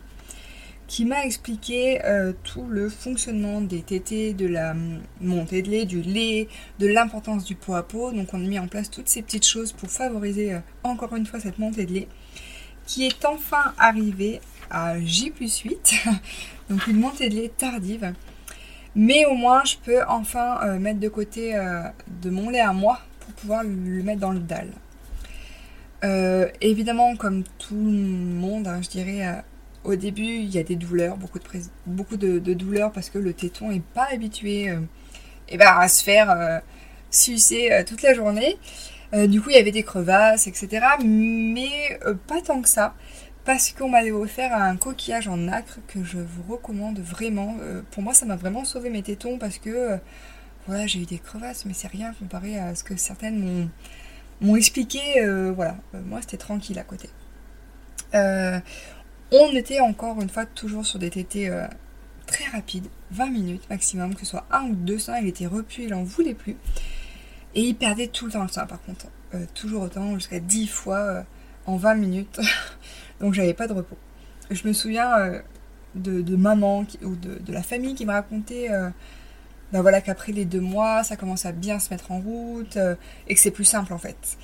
qui 0.88 1.06
m'a 1.06 1.26
expliqué 1.26 2.00
tout 2.46 2.66
le 2.66 2.90
fonctionnement 2.90 3.60
des 3.60 3.82
tétés, 3.82 4.34
de 4.34 4.48
la 4.48 4.74
montée 5.20 5.62
de 5.62 5.70
lait, 5.70 5.86
du 5.86 6.02
lait, 6.02 6.48
de 6.80 6.88
l'importance 6.88 7.44
du 7.44 7.56
pot 7.56 7.76
à 7.76 7.84
pot. 7.84 8.14
Donc 8.14 8.34
on 8.34 8.38
a 8.38 8.48
mis 8.48 8.58
en 8.58 8.68
place 8.68 8.90
toutes 8.90 9.10
ces 9.10 9.22
petites 9.22 9.46
choses 9.46 9.74
pour 9.74 9.92
favoriser 9.92 10.58
encore 10.84 11.14
une 11.14 11.26
fois 11.26 11.42
cette 11.42 11.60
montée 11.60 11.86
de 11.86 11.94
lait, 11.94 12.08
qui 12.86 13.06
est 13.06 13.26
enfin 13.26 13.74
arrivée 13.78 14.40
à 14.72 14.98
J 15.02 15.32
plus 15.32 15.60
8, 15.60 16.06
donc 16.70 16.88
une 16.88 17.02
montée 17.02 17.28
de 17.28 17.36
lait 17.36 17.52
tardive. 17.56 18.14
Mais 18.96 19.26
au 19.26 19.36
moins, 19.36 19.64
je 19.66 19.76
peux 19.78 20.02
enfin 20.08 20.60
euh, 20.64 20.80
mettre 20.80 21.00
de 21.00 21.10
côté 21.10 21.56
euh, 21.56 21.84
de 22.22 22.30
mon 22.30 22.50
lait 22.50 22.60
à 22.60 22.74
moi 22.74 23.00
pour 23.20 23.34
pouvoir 23.34 23.64
le 23.64 24.04
mettre 24.04 24.20
dans 24.20 24.32
le 24.32 24.40
dalle. 24.40 24.72
Euh, 26.04 26.50
évidemment, 26.62 27.16
comme 27.16 27.44
tout 27.58 27.76
le 27.76 27.82
monde, 27.82 28.68
hein, 28.68 28.82
je 28.82 28.90
dirais, 28.90 29.44
au 29.84 29.96
début, 29.96 30.24
il 30.24 30.50
y 30.50 30.58
a 30.58 30.64
des 30.64 30.76
douleurs, 30.76 31.18
beaucoup 31.86 32.18
de, 32.18 32.40
douleurs 32.54 32.92
parce 32.92 33.10
que 33.10 33.20
le 33.20 33.34
téton 33.34 33.70
n'est 33.70 33.82
pas 33.94 34.08
habitué 34.12 34.74
ben, 35.52 35.60
à 35.62 35.88
se 35.88 36.04
faire 36.04 36.62
sucer 37.12 37.84
toute 37.88 38.02
la 38.02 38.14
journée. 38.14 38.58
du 39.14 39.42
coup, 39.42 39.50
il 39.50 39.56
y 39.56 39.60
avait 39.60 39.72
des 39.72 39.84
crevasses, 39.84 40.48
etc. 40.48 40.86
Mais 41.06 42.00
pas 42.28 42.42
tant 42.42 42.62
que 42.62 42.70
ça 42.70 42.96
parce 43.50 43.72
qu'on 43.72 43.90
m'avait 43.90 44.12
offert 44.12 44.54
un 44.54 44.78
coquillage 44.78 45.28
en 45.28 45.36
nacre 45.36 45.80
que 45.88 46.04
je 46.04 46.20
vous 46.20 46.44
recommande 46.48 47.00
vraiment. 47.00 47.58
Euh, 47.62 47.82
pour 47.90 48.04
moi, 48.04 48.14
ça 48.14 48.28
m'a 48.28 48.36
vraiment 48.36 48.64
sauvé 48.64 48.92
mes 48.92 49.02
tétons 49.02 49.40
parce 49.40 49.58
que 49.58 49.72
euh, 49.72 49.98
voilà, 50.68 50.86
j'ai 50.86 51.00
eu 51.00 51.08
des 51.08 51.18
crevasses, 51.18 51.66
mais 51.66 51.74
c'est 51.74 51.88
rien 51.88 52.14
comparé 52.14 52.60
à 52.60 52.76
ce 52.76 52.84
que 52.84 52.96
certaines 52.96 53.72
m'ont 54.40 54.56
expliqué. 54.56 55.00
Euh, 55.24 55.52
voilà, 55.52 55.78
moi 56.06 56.22
c'était 56.22 56.38
tranquille 56.38 56.78
à 56.78 56.84
côté. 56.84 57.10
on 58.14 59.56
était 59.56 59.80
encore 59.80 60.22
une 60.22 60.30
fois 60.30 60.46
toujours 60.46 60.86
sur 60.86 61.00
des 61.00 61.10
tétés 61.10 61.52
très 62.28 62.46
rapides, 62.52 62.86
20 63.10 63.32
minutes 63.32 63.68
maximum, 63.72 64.14
que 64.14 64.20
ce 64.20 64.28
soit 64.28 64.46
un 64.52 64.66
ou 64.66 64.76
deux 64.76 65.00
seins, 65.00 65.18
il 65.18 65.28
était 65.28 65.48
repu, 65.48 65.86
il 65.86 65.96
en 65.96 66.04
voulait 66.04 66.36
plus. 66.36 66.56
Et 67.56 67.64
il 67.64 67.76
perdait 67.76 68.10
tout 68.10 68.28
le 68.28 68.32
temps 68.32 68.44
le 68.44 68.50
sein 68.50 68.68
par 68.68 68.80
contre. 68.84 69.08
toujours 69.56 69.82
autant, 69.82 70.14
jusqu'à 70.14 70.40
10 70.40 70.68
fois 70.68 71.26
en 71.70 71.78
20 71.78 71.96
minutes. 71.96 72.40
Donc 73.20 73.34
j'avais 73.34 73.54
pas 73.54 73.68
de 73.68 73.74
repos. 73.74 73.98
Je 74.50 74.68
me 74.68 74.74
souviens 74.74 75.18
euh, 75.20 75.40
de, 75.96 76.36
maman 76.36 76.86
ou 77.04 77.16
de, 77.16 77.54
la 77.54 77.62
famille 77.62 77.94
qui 77.94 78.06
me 78.06 78.12
racontait 78.12 78.70
ben 79.72 79.82
voilà, 79.82 80.02
qu'après 80.02 80.32
les 80.32 80.46
deux 80.46 80.62
mois, 80.62 81.04
ça 81.04 81.16
commence 81.16 81.46
à 81.46 81.52
bien 81.52 81.80
se 81.80 81.92
mettre 81.92 82.12
en 82.12 82.20
route 82.20 82.78
euh, 82.78 82.96
et 83.28 83.36
que 83.36 83.40
c'est 83.40 83.52
plus 83.52 83.66
simple 83.66 83.94
en 83.94 84.00
fait. 84.00 84.38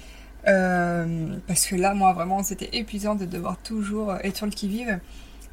parce 0.44 1.65
que 1.65 1.75
là, 1.75 1.96
moi, 1.96 2.13
vraiment, 2.13 2.44
c'était 2.44 2.70
épuisant 2.74 3.15
de 3.15 3.25
devoir 3.25 3.58
toujours 3.58 4.15
être 4.24 4.38
sur 4.38 4.46
le 4.46 4.51
qui-vive. 4.51 5.00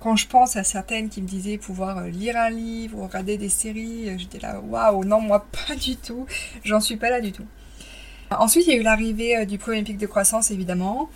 Quand 0.00 0.16
je 0.16 0.26
pense 0.26 0.56
à 0.56 0.64
certaines 0.64 1.08
qui 1.08 1.22
me 1.22 1.28
disaient 1.28 1.58
pouvoir 1.58 2.02
lire 2.02 2.36
un 2.36 2.50
livre 2.50 2.98
ou 2.98 3.06
regarder 3.06 3.38
des 3.38 3.48
séries, 3.48 4.10
j'étais 4.18 4.40
là, 4.40 4.60
waouh, 4.60 5.04
non, 5.04 5.20
moi, 5.20 5.46
pas 5.68 5.74
du 5.74 5.96
tout. 5.96 6.26
J'en 6.64 6.80
suis 6.80 6.96
pas 6.96 7.08
là 7.08 7.20
du 7.20 7.32
tout. 7.32 7.46
Ensuite, 8.30 8.66
il 8.66 8.74
y 8.74 8.76
a 8.76 8.80
eu 8.80 8.82
l'arrivée 8.82 9.46
du 9.46 9.58
premier 9.58 9.82
pic 9.82 9.96
de 9.96 10.06
croissance, 10.06 10.50
évidemment 10.50 11.08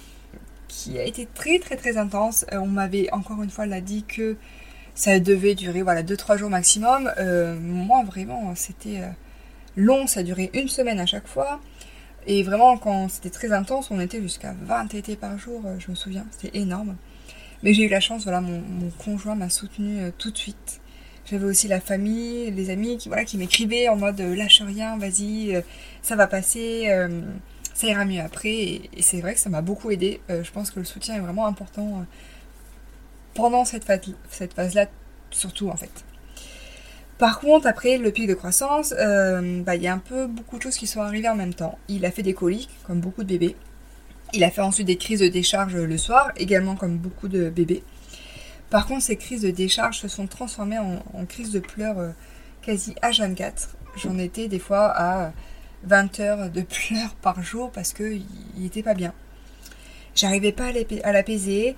qui 0.76 0.98
a 0.98 1.04
été 1.04 1.26
très 1.26 1.58
très 1.58 1.76
très 1.76 1.96
intense. 1.96 2.44
Euh, 2.52 2.58
on 2.58 2.66
m'avait 2.66 3.10
encore 3.12 3.42
une 3.42 3.50
fois 3.50 3.66
l'a 3.66 3.80
dit 3.80 4.04
que 4.04 4.36
ça 4.94 5.18
devait 5.20 5.54
durer 5.54 5.82
voilà 5.82 6.02
2-3 6.02 6.36
jours 6.36 6.50
maximum. 6.50 7.10
Euh, 7.18 7.58
moi 7.58 8.04
vraiment 8.04 8.54
c'était 8.54 9.00
euh, 9.00 9.08
long, 9.76 10.06
ça 10.06 10.22
durait 10.22 10.50
une 10.52 10.68
semaine 10.68 11.00
à 11.00 11.06
chaque 11.06 11.26
fois. 11.26 11.60
Et 12.26 12.42
vraiment 12.42 12.76
quand 12.76 13.08
c'était 13.08 13.30
très 13.30 13.52
intense, 13.52 13.90
on 13.90 14.00
était 14.00 14.20
jusqu'à 14.20 14.54
20 14.64 14.88
TT 14.88 15.16
par 15.16 15.38
jour, 15.38 15.62
je 15.78 15.90
me 15.90 15.94
souviens, 15.94 16.26
c'était 16.32 16.58
énorme. 16.58 16.96
Mais 17.62 17.72
j'ai 17.72 17.84
eu 17.84 17.88
la 17.88 18.00
chance, 18.00 18.24
voilà, 18.24 18.40
mon, 18.40 18.62
conjoint 18.98 19.36
m'a 19.36 19.48
soutenu 19.48 20.10
tout 20.18 20.32
de 20.32 20.36
suite. 20.36 20.80
J'avais 21.24 21.46
aussi 21.46 21.68
la 21.68 21.80
famille, 21.80 22.50
les 22.50 22.70
amis 22.70 22.98
qui 22.98 23.08
voilà 23.08 23.24
qui 23.24 23.38
m'écrivaient 23.38 23.88
en 23.88 23.96
mode 23.96 24.20
lâche 24.20 24.60
rien, 24.60 24.98
vas-y, 24.98 25.62
ça 26.02 26.16
va 26.16 26.26
passer 26.26 26.88
ça 27.76 27.86
ira 27.86 28.04
mieux 28.04 28.20
après. 28.20 28.54
Et, 28.54 28.90
c'est 29.00 29.20
vrai 29.20 29.34
que 29.34 29.40
ça 29.40 29.50
m'a 29.50 29.60
beaucoup 29.60 29.90
aidé. 29.90 30.20
Euh, 30.30 30.42
je 30.42 30.50
pense 30.50 30.70
que 30.70 30.78
le 30.78 30.84
soutien 30.84 31.14
est 31.14 31.20
vraiment 31.20 31.46
important 31.46 31.86
euh, 31.86 32.04
pendant 33.34 33.64
cette, 33.64 33.84
phase, 33.84 34.00
cette 34.30 34.54
phase-là, 34.54 34.86
surtout 35.30 35.68
en 35.68 35.76
fait. 35.76 36.04
Par 37.18 37.38
contre, 37.38 37.66
après 37.66 37.98
le 37.98 38.10
pic 38.10 38.26
de 38.26 38.34
croissance, 38.34 38.94
euh, 38.98 39.62
bah, 39.62 39.76
il 39.76 39.82
y 39.82 39.88
a 39.88 39.92
un 39.92 39.98
peu 39.98 40.26
beaucoup 40.26 40.58
de 40.58 40.62
choses 40.62 40.76
qui 40.76 40.86
sont 40.86 41.02
arrivées 41.02 41.28
en 41.28 41.36
même 41.36 41.54
temps. 41.54 41.78
Il 41.88 42.04
a 42.06 42.10
fait 42.10 42.22
des 42.22 42.34
coliques, 42.34 42.70
comme 42.86 43.00
beaucoup 43.00 43.22
de 43.22 43.28
bébés. 43.28 43.56
Il 44.32 44.42
a 44.42 44.50
fait 44.50 44.62
ensuite 44.62 44.86
des 44.86 44.96
crises 44.96 45.20
de 45.20 45.28
décharge 45.28 45.76
le 45.76 45.98
soir, 45.98 46.32
également 46.36 46.76
comme 46.76 46.96
beaucoup 46.96 47.28
de 47.28 47.48
bébés. 47.48 47.82
Par 48.70 48.86
contre, 48.86 49.02
ces 49.02 49.16
crises 49.16 49.42
de 49.42 49.50
décharge 49.50 49.98
se 49.98 50.08
sont 50.08 50.26
transformées 50.26 50.78
en, 50.78 51.02
en 51.14 51.24
crises 51.26 51.52
de 51.52 51.60
pleurs 51.60 52.12
quasi 52.60 52.94
H24. 53.02 53.68
J'en 53.96 54.18
étais 54.18 54.48
des 54.48 54.58
fois 54.58 54.92
à 54.94 55.32
20 55.86 56.20
heures 56.20 56.50
de 56.50 56.62
pleurs 56.62 57.14
par 57.22 57.42
jour 57.42 57.70
parce 57.70 57.92
qu'il 57.92 58.24
n'était 58.56 58.82
pas 58.82 58.94
bien. 58.94 59.12
J'arrivais 60.14 60.52
pas 60.52 60.70
à 61.04 61.12
l'apaiser. 61.12 61.76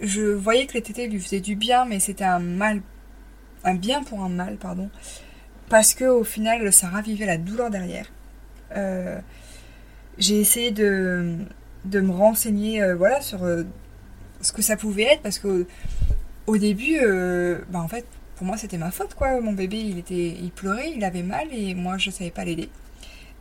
Je 0.00 0.22
voyais 0.22 0.66
que 0.66 0.74
les 0.74 0.82
tétés 0.82 1.08
lui 1.08 1.20
faisaient 1.20 1.40
du 1.40 1.56
bien, 1.56 1.84
mais 1.84 2.00
c'était 2.00 2.24
un 2.24 2.38
mal, 2.38 2.80
un 3.64 3.74
bien 3.74 4.02
pour 4.02 4.22
un 4.22 4.28
mal, 4.28 4.56
pardon. 4.56 4.88
parce 5.68 5.94
que 5.94 6.04
au 6.04 6.24
final, 6.24 6.72
ça 6.72 6.88
ravivait 6.88 7.26
la 7.26 7.36
douleur 7.36 7.70
derrière. 7.70 8.06
Euh, 8.76 9.18
j'ai 10.18 10.40
essayé 10.40 10.70
de, 10.70 11.36
de, 11.84 12.00
me 12.00 12.12
renseigner 12.12 12.82
euh, 12.82 12.94
voilà, 12.94 13.20
sur 13.20 13.44
euh, 13.44 13.64
ce 14.40 14.52
que 14.52 14.62
ça 14.62 14.76
pouvait 14.76 15.04
être, 15.04 15.22
parce 15.22 15.38
que 15.38 15.66
au 16.46 16.56
début, 16.56 16.98
bah, 17.70 17.80
en 17.80 17.88
fait, 17.88 18.06
pour 18.36 18.46
moi, 18.46 18.56
c'était 18.56 18.78
ma 18.78 18.90
faute, 18.90 19.14
quoi. 19.14 19.40
Mon 19.40 19.52
bébé, 19.52 19.78
il, 19.78 19.98
était, 19.98 20.28
il 20.28 20.50
pleurait, 20.50 20.92
il 20.96 21.04
avait 21.04 21.22
mal, 21.22 21.48
et 21.52 21.74
moi, 21.74 21.98
je 21.98 22.10
savais 22.10 22.30
pas 22.30 22.44
l'aider. 22.44 22.68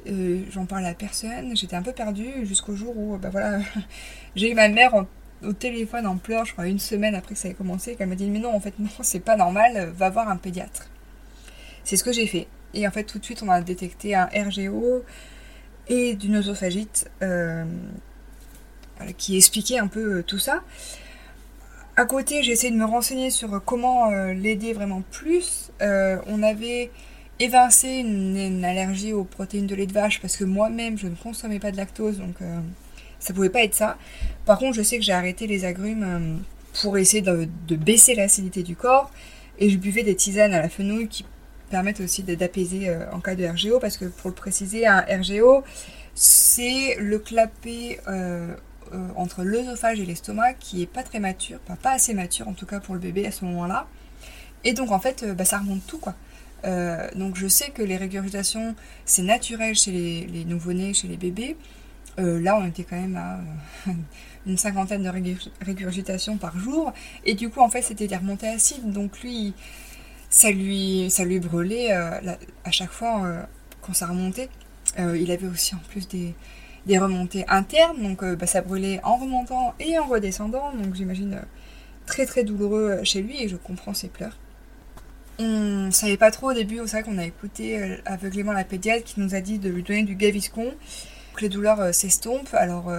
J'en 0.06 0.66
parlais 0.66 0.88
à 0.88 0.94
personne, 0.94 1.56
j'étais 1.56 1.76
un 1.76 1.82
peu 1.82 1.92
perdue 1.92 2.46
jusqu'au 2.46 2.76
jour 2.76 2.98
où, 2.98 3.18
bah 3.18 3.30
voilà, 3.30 3.60
j'ai 4.36 4.52
eu 4.52 4.56
ma 4.56 4.70
mère 4.70 5.06
au 5.44 5.54
téléphone 5.54 6.06
en 6.06 6.18
pleurs, 6.18 6.46
je 6.46 6.54
crois, 6.54 6.68
une 6.68 6.80
semaine 6.80 7.16
après 7.16 7.36
que 7.36 7.40
ça 7.40 7.48
ait 7.48 7.54
commencé, 7.54 7.96
qu'elle 7.96 8.10
m'a 8.10 8.16
dit 8.16 8.30
Mais 8.30 8.40
non, 8.40 8.54
en 8.56 8.60
fait, 8.60 8.78
non, 8.80 8.90
c'est 9.02 9.20
pas 9.20 9.36
normal, 9.36 9.92
va 9.96 10.10
voir 10.10 10.30
un 10.30 10.38
pédiatre. 10.38 10.88
C'est 11.84 11.98
ce 11.98 12.04
que 12.04 12.12
j'ai 12.12 12.28
fait. 12.28 12.48
Et 12.74 12.88
en 12.88 12.92
fait, 12.92 13.04
tout 13.04 13.20
de 13.20 13.26
suite, 13.26 13.42
on 13.42 13.50
a 13.50 13.62
détecté 13.62 14.16
un 14.16 14.26
RGO 14.26 15.04
et 15.88 16.16
d'une 16.16 16.38
oesophagite 16.38 17.10
euh, 17.24 17.66
qui 19.18 19.38
expliquait 19.38 19.80
un 19.80 19.88
peu 19.88 20.18
euh, 20.18 20.24
tout 20.24 20.38
ça. 20.38 20.62
À 21.96 22.06
côté, 22.06 22.44
j'ai 22.44 22.52
essayé 22.52 22.72
de 22.72 22.78
me 22.78 22.86
renseigner 22.86 23.32
sur 23.32 23.62
comment 23.66 24.12
euh, 24.12 24.34
l'aider 24.34 24.74
vraiment 24.74 25.02
plus. 25.12 25.72
on 25.82 26.44
avait 26.44 26.92
évincé 27.40 27.88
une, 27.88 28.64
allergie 28.66 29.14
aux 29.14 29.24
protéines 29.24 29.68
de 29.68 29.76
lait 29.76 29.88
de 29.88 29.94
vache 29.94 30.22
parce 30.22 30.38
que 30.38 30.44
moi-même, 30.44 30.98
je 30.98 31.08
ne 31.08 31.16
consommais 31.16 31.60
pas 31.60 31.72
de 31.72 31.78
lactose, 31.78 32.18
donc 32.18 32.36
ça 33.20 33.34
pouvait 33.34 33.50
pas 33.50 33.64
être 33.64 33.76
ça. 33.76 33.98
Par 34.46 34.60
contre, 34.60 34.76
je 34.76 34.82
sais 34.82 34.98
que 34.98 35.04
j'ai 35.04 35.14
arrêté 35.14 35.48
les 35.48 35.66
agrumes 35.66 36.42
pour 36.82 36.98
essayer 36.98 37.22
de, 37.22 37.76
baisser 37.76 38.16
l'acidité 38.16 38.64
du 38.64 38.76
corps 38.76 39.12
et 39.58 39.70
je 39.70 39.78
buvais 39.78 40.04
des 40.04 40.16
tisanes 40.16 40.54
à 40.54 40.62
la 40.62 40.70
fenouil 40.70 41.08
qui 41.08 41.26
permettent 41.70 42.00
aussi 42.00 42.24
d'apaiser 42.24 42.90
euh, 42.90 43.12
en 43.12 43.20
cas 43.20 43.36
de 43.36 43.46
RGO, 43.46 43.80
parce 43.80 43.98
que 43.98 44.06
pour 44.06 44.30
le 44.30 44.36
préciser, 44.36 44.88
un 44.88 45.02
RGO, 45.02 45.64
c'est 46.16 46.96
le 47.00 47.20
clapet 47.20 48.00
euh, 48.08 48.56
euh, 48.94 49.08
entre 49.16 49.44
l'œsophage 49.44 50.00
et 50.00 50.06
l'estomac 50.06 50.54
qui 50.54 50.82
est 50.82 50.88
pas 50.88 51.04
très 51.04 51.20
mature, 51.20 51.60
pas, 51.60 51.76
pas 51.76 51.92
assez 51.92 52.14
mature 52.14 52.48
en 52.48 52.54
tout 52.54 52.66
cas 52.66 52.80
pour 52.80 52.96
le 52.96 53.00
bébé 53.00 53.28
à 53.28 53.32
ce 53.32 53.46
moment-là. 53.46 53.88
Et 54.64 54.74
donc 54.74 54.92
en 54.92 55.00
fait, 55.00 55.26
bah, 55.36 55.46
ça 55.46 55.60
remonte 55.60 55.86
tout 55.86 56.00
quoi. 56.00 56.16
Donc 57.16 57.36
je 57.36 57.48
sais 57.48 57.70
que 57.70 57.82
les 57.82 57.98
régurgitations, 57.98 58.76
c'est 59.06 59.24
naturel 59.24 59.76
chez 59.76 59.92
les, 59.92 60.26
les 60.28 60.46
nouveau-nés, 60.46 60.94
chez 60.94 61.08
les 61.08 61.18
bébés. 61.18 61.56
là, 62.18 62.58
on 62.58 62.66
était 62.68 62.84
quand 62.84 63.00
même 63.00 63.16
à 63.18 63.40
une 64.46 64.58
cinquantaine 64.58 65.04
de 65.04 65.10
régurgitations 65.62 66.38
par 66.38 66.58
jour. 66.58 66.94
Et 67.26 67.34
du 67.34 67.50
coup, 67.50 67.62
en 67.62 67.70
fait, 67.70 67.82
c'était 67.82 68.08
des 68.08 68.18
remontées 68.18 68.48
acides. 68.48 68.92
Donc 68.92 69.22
lui, 69.22 69.54
ça 70.30 70.52
lui, 70.52 71.10
ça 71.10 71.26
lui 71.26 71.40
brûlait 71.40 71.92
euh, 71.92 72.36
à 72.64 72.72
chaque 72.72 72.92
fois 72.92 73.26
euh, 73.26 73.44
quand 73.82 73.94
ça 73.94 74.08
remontait. 74.08 74.50
Euh, 75.00 75.18
il 75.18 75.32
avait 75.32 75.48
aussi 75.48 75.76
en 75.76 75.80
plus 75.90 76.08
des, 76.08 76.36
remontées 76.98 77.46
internes, 77.48 78.02
donc 78.02 78.24
bah, 78.24 78.48
ça 78.48 78.62
brûlait 78.62 79.00
en 79.04 79.18
remontant 79.18 79.76
et 79.80 80.00
en 80.00 80.08
redescendant, 80.08 80.74
donc 80.74 80.96
j'imagine 80.96 81.40
très 82.08 82.26
très 82.26 82.44
douloureux 82.44 83.02
chez 83.04 83.22
lui 83.22 83.44
et 83.44 83.48
je 83.48 83.56
comprends 83.56 83.94
ses 83.94 84.08
pleurs. 84.08 84.36
On 85.40 85.90
savait 85.92 86.18
pas 86.18 86.32
trop 86.32 86.52
au 86.52 86.54
début, 86.54 86.80
c'est 86.86 87.02
vrai 87.02 87.04
qu'on 87.04 87.18
a 87.18 87.26
écouté 87.26 87.98
aveuglément 88.06 88.52
la 88.52 88.66
pédiatre 88.66 89.06
qui 89.06 89.22
nous 89.22 89.36
a 89.36 89.40
dit 89.40 89.58
de 89.58 89.70
lui 89.70 89.84
donner 89.84 90.04
du 90.04 90.16
gaviscon 90.16 90.74
que 91.34 91.42
les 91.42 91.50
douleurs 91.50 91.96
s'estompent. 91.96 92.54
Alors 92.54 92.92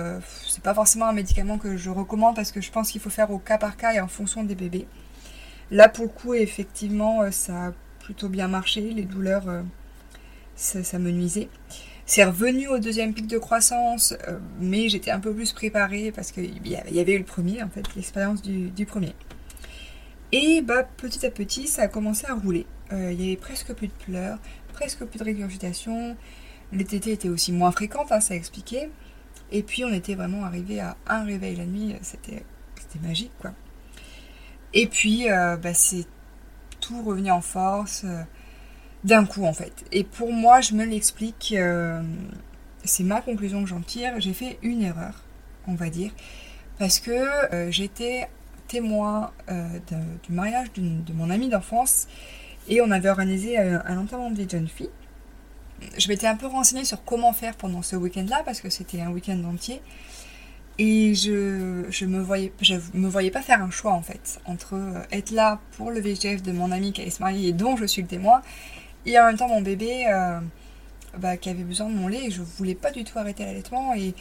c'est 0.48 0.62
pas 0.62 0.72
forcément 0.72 1.06
un 1.06 1.12
médicament 1.12 1.58
que 1.58 1.76
je 1.76 1.90
recommande 1.90 2.34
parce 2.34 2.50
que 2.50 2.62
je 2.62 2.70
pense 2.70 2.90
qu'il 2.90 3.00
faut 3.00 3.10
faire 3.10 3.30
au 3.30 3.38
cas 3.38 3.58
par 3.58 3.76
cas 3.76 3.92
et 3.92 4.00
en 4.00 4.08
fonction 4.08 4.42
des 4.42 4.54
bébés. 4.54 4.86
Là, 5.70 5.88
pour 5.88 6.04
le 6.04 6.10
coup, 6.10 6.34
effectivement, 6.34 7.22
euh, 7.22 7.30
ça 7.30 7.66
a 7.66 7.72
plutôt 8.00 8.28
bien 8.28 8.48
marché. 8.48 8.80
Les 8.80 9.04
douleurs, 9.04 9.48
euh, 9.48 9.62
ça, 10.56 10.98
me 10.98 11.10
nuisait. 11.10 11.48
C'est 12.06 12.24
revenu 12.24 12.66
au 12.66 12.78
deuxième 12.78 13.14
pic 13.14 13.28
de 13.28 13.38
croissance, 13.38 14.14
euh, 14.26 14.38
mais 14.58 14.88
j'étais 14.88 15.12
un 15.12 15.20
peu 15.20 15.32
plus 15.32 15.52
préparée 15.52 16.10
parce 16.10 16.32
qu'il 16.32 16.66
y 16.66 17.00
avait 17.00 17.12
eu 17.12 17.18
le 17.18 17.24
premier, 17.24 17.62
en 17.62 17.68
fait, 17.68 17.84
l'expérience 17.94 18.42
du, 18.42 18.84
premier. 18.84 19.14
Et 20.32 20.62
bah, 20.62 20.84
petit 20.84 21.26
à 21.26 21.30
petit, 21.30 21.66
ça 21.66 21.82
a 21.82 21.88
commencé 21.88 22.26
à 22.26 22.34
rouler. 22.34 22.66
il 22.92 23.20
y 23.20 23.26
avait 23.28 23.36
presque 23.36 23.72
plus 23.74 23.88
de 23.88 23.92
pleurs, 23.92 24.38
presque 24.72 25.04
plus 25.04 25.18
de 25.18 25.24
régurgitation. 25.24 26.16
Les 26.72 26.84
tétés 26.84 27.12
étaient 27.12 27.28
aussi 27.28 27.52
moins 27.52 27.72
fréquentes, 27.72 28.08
ça 28.20 28.34
expliquait. 28.34 28.90
Et 29.52 29.62
puis 29.62 29.84
on 29.84 29.92
était 29.92 30.14
vraiment 30.14 30.44
arrivé 30.44 30.80
à 30.80 30.96
un 31.08 31.24
réveil 31.24 31.56
la 31.56 31.66
nuit, 31.66 31.96
c'était 32.02 32.44
magique 33.02 33.32
quoi. 33.40 33.52
Et 34.72 34.86
puis, 34.86 35.30
euh, 35.30 35.56
bah, 35.56 35.74
c'est 35.74 36.06
tout 36.80 37.02
revenu 37.02 37.30
en 37.30 37.40
force 37.40 38.02
euh, 38.04 38.22
d'un 39.04 39.24
coup, 39.26 39.44
en 39.44 39.52
fait. 39.52 39.72
Et 39.92 40.04
pour 40.04 40.32
moi, 40.32 40.60
je 40.60 40.74
me 40.74 40.84
l'explique, 40.84 41.54
euh, 41.56 42.02
c'est 42.84 43.04
ma 43.04 43.20
conclusion 43.20 43.62
que 43.62 43.68
j'en 43.68 43.80
tire. 43.80 44.14
J'ai 44.18 44.32
fait 44.32 44.58
une 44.62 44.82
erreur, 44.82 45.24
on 45.66 45.74
va 45.74 45.90
dire, 45.90 46.12
parce 46.78 47.00
que 47.00 47.12
j'étais 47.70 48.28
témoin 48.70 49.32
du 49.48 50.32
mariage 50.32 50.68
de 50.76 51.12
mon 51.12 51.28
amie 51.30 51.48
d'enfance 51.48 52.06
et 52.68 52.80
on 52.80 52.90
avait 52.90 53.08
organisé 53.08 53.58
un 53.58 53.98
enterrement 53.98 54.30
de 54.30 54.36
vie 54.36 54.46
de 54.46 54.50
jeune 54.50 54.68
fille. 54.68 54.90
Je 55.98 56.08
m'étais 56.08 56.26
un 56.26 56.36
peu 56.36 56.46
renseignée 56.46 56.84
sur 56.84 57.04
comment 57.04 57.32
faire 57.32 57.56
pendant 57.56 57.82
ce 57.82 57.96
week-end-là, 57.96 58.42
parce 58.44 58.60
que 58.60 58.70
c'était 58.70 59.00
un 59.00 59.10
week-end 59.10 59.42
entier. 59.44 59.80
Et 60.78 61.14
je, 61.14 61.84
je 61.90 62.04
me 62.06 62.20
voyais, 62.20 62.52
je 62.62 62.74
me 62.94 63.08
voyais 63.08 63.30
pas 63.30 63.42
faire 63.42 63.62
un 63.62 63.70
choix 63.70 63.92
en 63.92 64.00
fait 64.00 64.40
entre 64.46 64.76
euh, 64.76 65.02
être 65.12 65.30
là 65.30 65.60
pour 65.76 65.90
le 65.90 66.00
VGF 66.00 66.42
de 66.42 66.52
mon 66.52 66.70
ami 66.70 66.92
qui 66.92 67.02
allait 67.02 67.10
se 67.10 67.20
marier 67.20 67.48
et 67.48 67.52
dont 67.52 67.76
je 67.76 67.84
suis 67.84 68.00
le 68.00 68.08
témoin, 68.08 68.40
et 69.04 69.18
en 69.18 69.26
même 69.26 69.36
temps 69.36 69.48
mon 69.48 69.60
bébé 69.60 70.06
euh, 70.08 70.40
bah, 71.18 71.36
qui 71.36 71.50
avait 71.50 71.64
besoin 71.64 71.90
de 71.90 71.94
mon 71.94 72.08
lait 72.08 72.28
et 72.28 72.30
je 72.30 72.40
voulais 72.40 72.74
pas 72.74 72.92
du 72.92 73.04
tout 73.04 73.18
arrêter 73.18 73.44
l'allaitement 73.44 73.94
et 73.94 74.14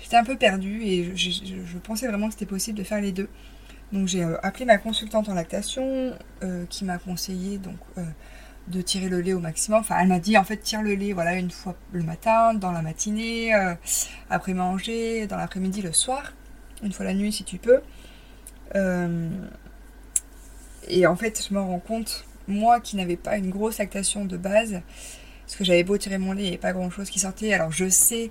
j'étais 0.00 0.16
un 0.16 0.24
peu 0.24 0.36
perdue 0.36 0.82
et 0.82 1.16
je, 1.16 1.78
pensais 1.78 2.06
vraiment 2.08 2.26
que 2.26 2.34
c'était 2.34 2.44
possible 2.44 2.76
de 2.76 2.84
faire 2.84 3.00
les 3.00 3.12
deux. 3.12 3.28
Donc 3.92 4.08
j'ai 4.08 4.24
euh, 4.24 4.36
appelé 4.42 4.64
ma 4.64 4.78
consultante 4.78 5.28
en 5.28 5.34
lactation 5.34 6.16
qui 6.68 6.84
m'a 6.84 6.98
conseillé 6.98 7.58
donc 7.58 7.78
de 8.68 8.80
tirer 8.80 9.08
le 9.08 9.20
lait 9.20 9.32
au 9.32 9.40
maximum. 9.40 9.80
Enfin, 9.80 9.96
elle 10.00 10.08
m'a 10.08 10.18
dit 10.18 10.36
en 10.38 10.44
fait 10.44 10.56
tire 10.56 10.82
le 10.82 10.94
lait 10.94 11.12
voilà 11.12 11.34
une 11.34 11.50
fois 11.50 11.74
le 11.92 12.02
matin, 12.02 12.54
dans 12.54 12.72
la 12.72 12.82
matinée, 12.82 13.54
euh, 13.54 13.74
après 14.30 14.54
manger, 14.54 15.26
dans 15.26 15.36
l'après-midi, 15.36 15.82
le 15.82 15.92
soir, 15.92 16.32
une 16.82 16.92
fois 16.92 17.04
la 17.04 17.14
nuit 17.14 17.32
si 17.32 17.44
tu 17.44 17.58
peux. 17.58 17.80
Euh, 18.74 19.28
et 20.88 21.06
en 21.06 21.16
fait, 21.16 21.46
je 21.48 21.54
me 21.54 21.60
rends 21.60 21.78
compte, 21.78 22.24
moi 22.48 22.80
qui 22.80 22.96
n'avais 22.96 23.16
pas 23.16 23.36
une 23.36 23.50
grosse 23.50 23.78
lactation 23.78 24.24
de 24.24 24.36
base, 24.36 24.80
parce 25.46 25.56
que 25.56 25.64
j'avais 25.64 25.84
beau 25.84 25.98
tirer 25.98 26.18
mon 26.18 26.32
lait, 26.32 26.42
il 26.42 26.44
n'y 26.44 26.48
avait 26.50 26.58
pas 26.58 26.72
grand 26.72 26.90
chose 26.90 27.10
qui 27.10 27.18
sortait. 27.18 27.52
Alors 27.52 27.72
je 27.72 27.88
sais 27.88 28.30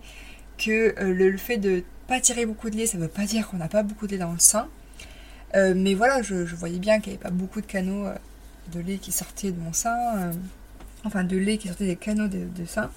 que 0.58 0.96
euh, 1.00 1.14
le, 1.14 1.38
fait 1.38 1.58
de 1.58 1.84
pas 2.08 2.20
tirer 2.20 2.46
beaucoup 2.46 2.70
de 2.70 2.78
lait, 2.78 2.86
ça 2.86 2.98
ne 2.98 3.04
veut 3.04 3.10
pas 3.10 3.26
dire 3.26 3.50
qu'on 3.50 3.58
n'a 3.58 3.68
pas 3.68 3.84
beaucoup 3.84 4.08
de 4.08 4.14
lait 4.14 4.18
dans 4.18 4.32
le 4.32 4.40
sein. 4.40 4.70
Mais 5.54 5.94
voilà, 5.94 6.22
je, 6.22 6.36
voyais 6.56 6.80
bien 6.80 7.00
qu'il 7.00 7.14
n'y 7.14 7.18
avait 7.18 7.24
pas 7.24 7.32
beaucoup 7.32 7.62
de 7.62 7.66
canaux 7.66 8.08
de 8.72 8.80
lait 8.80 8.98
qui 8.98 9.12
sortait 9.12 9.52
de 9.52 9.60
mon 9.60 9.74
sein, 9.74 9.98
euh, 10.18 10.34
enfin 11.04 11.24
de 11.24 11.38
lait 11.38 11.58
qui 11.58 11.68
sortait 11.68 11.88
des 11.88 11.96
canaux 11.96 12.28
de, 12.28 12.66
sein, 12.66 12.92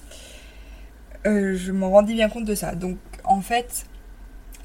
euh, 1.25 1.55
je 1.55 1.71
me 1.71 1.85
rendis 1.85 2.13
bien 2.13 2.29
compte 2.29 2.45
de 2.45 2.55
ça. 2.55 2.75
Donc 2.75 2.97
en 3.23 3.41
fait, 3.41 3.85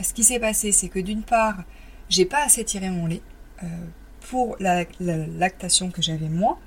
ce 0.03 0.13
qui 0.13 0.25
s'est 0.25 0.39
passé, 0.39 0.73
c'est 0.73 0.89
que 0.89 0.99
d'une 0.99 1.23
part, 1.23 1.65
j'ai 2.09 2.25
pas 2.25 2.45
assez 2.45 2.65
tiré 2.65 2.91
mon 2.91 3.07
lait 3.07 3.23
euh, 3.63 3.67
pour 4.29 4.57
la, 4.61 4.85
lactation 5.01 5.91
que 5.91 6.03
j'avais 6.03 6.29
moi, 6.29 6.59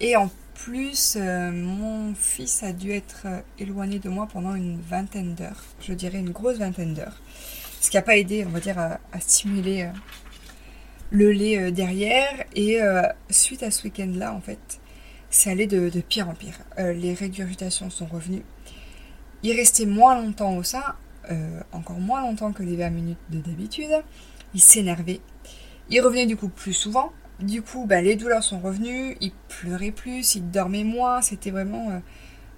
et 0.00 0.16
en 0.16 0.30
plus, 0.54 1.16
mon 1.16 2.14
fils 2.14 2.62
a 2.62 2.72
dû 2.72 2.90
être 2.90 3.26
éloigné 3.58 3.98
de 3.98 4.08
moi 4.08 4.26
pendant 4.30 4.54
une 4.54 4.80
vingtaine 4.80 5.34
d'heures, 5.34 5.64
je 5.80 5.92
dirais 5.92 6.18
une 6.18 6.30
grosse 6.30 6.58
vingtaine 6.58 6.94
d'heures, 6.94 7.20
ce 7.80 7.90
qui 7.90 7.96
n'a 7.96 8.02
pas 8.02 8.16
aidé, 8.16 8.44
on 8.46 8.50
va 8.50 8.60
dire, 8.60 8.78
à 8.78 9.20
stimuler 9.20 9.90
le 11.10 11.32
lait 11.32 11.58
euh, 11.58 11.70
derrière. 11.70 12.44
Et 12.54 12.82
euh, 12.82 13.02
suite 13.30 13.62
à 13.62 13.70
ce 13.70 13.84
week-end-là, 13.84 14.32
en 14.32 14.40
fait, 14.40 14.80
c'est 15.30 15.50
allé 15.50 15.66
de, 15.66 15.88
pire 16.00 16.28
en 16.28 16.34
pire. 16.34 16.58
Euh, 16.78 16.92
les 16.92 17.14
régurgitations 17.14 17.90
sont 17.90 18.06
revenues. 18.06 18.44
Il 19.42 19.52
restait 19.56 19.86
moins 19.86 20.20
longtemps 20.20 20.56
au 20.56 20.62
sein, 20.62 20.82
encore 21.72 21.98
moins 21.98 22.20
longtemps 22.20 22.52
que 22.52 22.62
les 22.62 22.76
20 22.76 22.90
minutes 22.90 23.18
de 23.30 23.38
d'habitude. 23.38 23.90
Il 24.54 24.60
s'énervait. 24.60 25.20
Il 25.90 26.00
revenait 26.00 26.26
du 26.26 26.36
coup 26.36 26.48
plus 26.48 26.72
souvent. 26.72 27.12
Du 27.38 27.62
coup, 27.62 27.84
bah, 27.86 28.00
les 28.00 28.16
douleurs 28.16 28.42
sont 28.42 28.58
revenues. 28.58 29.16
Il 29.20 29.32
pleurait 29.48 29.90
plus, 29.90 30.36
il 30.36 30.50
dormait 30.50 30.84
moins. 30.84 31.20
C'était 31.20 31.50
vraiment 31.50 32.00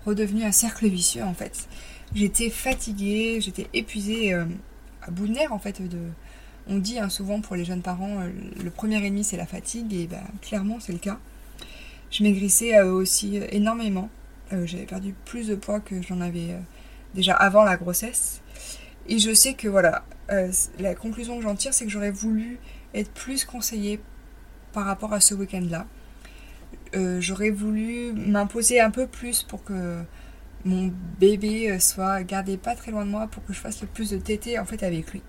redevenu 0.06 0.44
un 0.44 0.52
cercle 0.52 0.86
vicieux 0.86 1.24
en 1.24 1.34
fait. 1.34 1.68
J'étais 2.14 2.48
fatiguée, 2.48 3.40
j'étais 3.40 3.66
épuisée 3.74 4.32
à 4.32 5.10
bout 5.10 5.26
de 5.26 5.32
nerfs 5.32 5.52
en 5.52 5.58
fait 5.58 5.82
de, 5.82 5.98
on 6.68 6.78
dit 6.78 6.98
hein, 6.98 7.08
souvent 7.08 7.40
pour 7.40 7.56
les 7.56 7.64
jeunes 7.64 7.82
parents, 7.82 8.20
euh, 8.20 8.30
le 8.62 8.70
premier 8.70 9.04
ennemi 9.04 9.24
c'est 9.24 9.36
la 9.36 9.46
fatigue, 9.46 9.92
et 9.94 10.06
bah, 10.06 10.20
clairement 10.42 10.78
c'est 10.80 10.92
le 10.92 10.98
cas. 10.98 11.18
Je 12.10 12.22
maigrissais 12.22 12.76
euh, 12.76 12.92
aussi 12.92 13.40
énormément. 13.50 14.10
Euh, 14.52 14.66
j'avais 14.66 14.86
perdu 14.86 15.14
plus 15.24 15.48
de 15.48 15.54
poids 15.54 15.80
que 15.80 16.00
j'en 16.02 16.20
avais 16.20 16.56
déjà 17.14 17.34
avant 17.34 17.64
la 17.64 17.76
grossesse. 17.76 18.40
Et 19.08 19.18
je 19.18 19.32
sais 19.32 19.54
que 19.54 19.68
voilà, 19.68 20.04
la 20.78 20.94
conclusion 20.94 21.38
que 21.38 21.42
j'en 21.42 21.54
tire, 21.54 21.72
c'est 21.72 21.86
que 21.86 21.90
j'aurais 21.90 22.10
voulu 22.10 22.58
être 22.92 23.10
plus 23.10 23.46
conseillée 23.46 24.00
par 24.74 24.84
rapport 24.84 25.14
à 25.14 25.20
ce 25.20 25.34
week-end-là. 25.34 25.86
j'aurais 27.18 27.48
voulu 27.48 28.12
m'imposer 28.12 28.80
un 28.80 28.90
peu 28.90 29.06
plus 29.06 29.42
pour 29.42 29.64
que 29.64 30.02
mon 30.66 30.92
bébé 31.18 31.78
soit 31.80 32.22
gardé 32.22 32.58
pas 32.58 32.74
très 32.74 32.90
loin 32.90 33.06
de 33.06 33.10
moi 33.10 33.28
pour 33.28 33.42
que 33.46 33.54
je 33.54 33.58
fasse 33.58 33.80
le 33.80 33.86
plus 33.86 34.10
de 34.10 34.18
tétés 34.18 34.58
en 34.58 34.66
fait 34.66 34.82
avec 34.82 35.10
lui. 35.12 35.22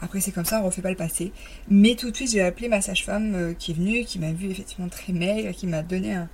Après 0.00 0.20
c'est 0.20 0.32
comme 0.32 0.44
ça, 0.44 0.60
on 0.60 0.66
refait 0.66 0.82
pas 0.82 0.90
le 0.90 0.96
passé. 0.96 1.32
Mais 1.68 1.94
tout 1.94 2.10
de 2.10 2.16
suite 2.16 2.30
j'ai 2.30 2.42
appelé 2.42 2.68
ma 2.68 2.80
sage-femme 2.80 3.34
euh, 3.34 3.54
qui 3.54 3.72
est 3.72 3.74
venue, 3.74 4.04
qui 4.04 4.18
m'a 4.18 4.32
vu 4.32 4.50
effectivement 4.50 4.88
très 4.88 5.12
maigre, 5.12 5.52
qui 5.52 5.66
m'a 5.66 5.82
donné 5.82 6.14
un 6.14 6.28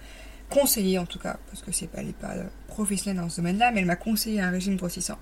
conseiller 0.50 0.98
en 0.98 1.06
tout 1.06 1.18
cas, 1.18 1.38
parce 1.46 1.62
que 1.62 1.72
c'est 1.72 1.86
pas, 1.86 2.00
elle 2.00 2.08
n'est 2.08 2.12
pas 2.12 2.34
professionnelle 2.68 3.22
dans 3.22 3.28
ce 3.28 3.36
domaine-là, 3.36 3.70
mais 3.72 3.80
elle 3.80 3.86
m'a 3.86 3.96
conseillé 3.96 4.40
un 4.40 4.50
régime 4.50 4.76
grossissant. 4.76 5.18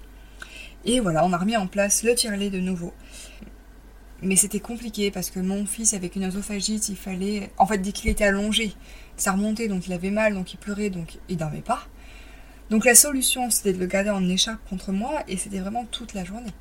Et 0.85 1.01
voilà, 1.01 1.25
on 1.25 1.33
a 1.33 1.39
remis 1.39 1.57
en 1.57 1.67
place 1.67 2.03
le 2.03 2.15
tire-lait 2.15 2.51
de 2.51 2.59
nouveau. 2.59 2.93
Mais 4.23 4.37
c'était 4.37 4.61
compliqué 4.61 5.11
parce 5.11 5.31
que 5.31 5.41
mon 5.41 5.65
fils 5.65 5.95
avec 5.95 6.17
une 6.17 6.25
oesophagite, 6.25 6.89
il 6.89 6.97
fallait. 6.97 7.51
En 7.57 7.67
fait, 7.67 7.79
dès 7.79 7.93
qu'il 7.93 8.11
était 8.11 8.25
allongé, 8.25 8.75
ça 9.17 9.33
remontait, 9.33 9.69
donc 9.69 9.87
il 9.87 9.93
avait 9.93 10.11
mal, 10.11 10.35
donc 10.35 10.53
il 10.53 10.59
pleurait, 10.59 10.91
donc 10.91 11.19
il 11.29 11.37
dormait 11.37 11.63
pas. 11.63 11.87
Donc 12.69 12.85
la 12.85 12.95
solution, 12.95 13.51
c'était 13.51 13.73
de 13.73 13.79
le 13.79 13.87
garder 13.87 14.11
en 14.11 14.27
écharpe 14.29 14.61
contre 14.69 14.93
moi, 14.93 15.23
et 15.27 15.37
c'était 15.37 15.59
vraiment 15.59 15.85
toute 15.87 16.15
la 16.15 16.25
journée. 16.25 16.53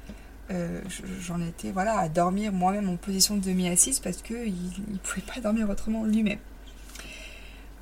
Euh, 0.51 0.81
j'en 1.21 1.39
étais 1.41 1.69
voilà 1.69 1.99
à 1.99 2.09
dormir 2.09 2.51
moi-même 2.51 2.89
en 2.89 2.95
position 2.95 3.35
de 3.35 3.41
demi-assise 3.41 3.99
parce 3.99 4.21
qu'il 4.23 4.53
ne 4.87 4.97
pouvait 4.97 5.21
pas 5.21 5.39
dormir 5.41 5.69
autrement 5.69 6.05
lui-même. 6.05 6.39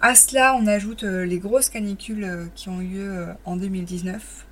À 0.01 0.15
cela, 0.15 0.53
on 0.55 0.67
ajoute 0.67 1.03
euh, 1.03 1.25
les 1.25 1.39
grosses 1.39 1.69
canicules 1.69 2.25
euh, 2.25 2.45
qui 2.55 2.67
ont 2.69 2.81
eu 2.81 2.87
lieu 2.87 3.27
en 3.45 3.55
2019, 3.55 4.45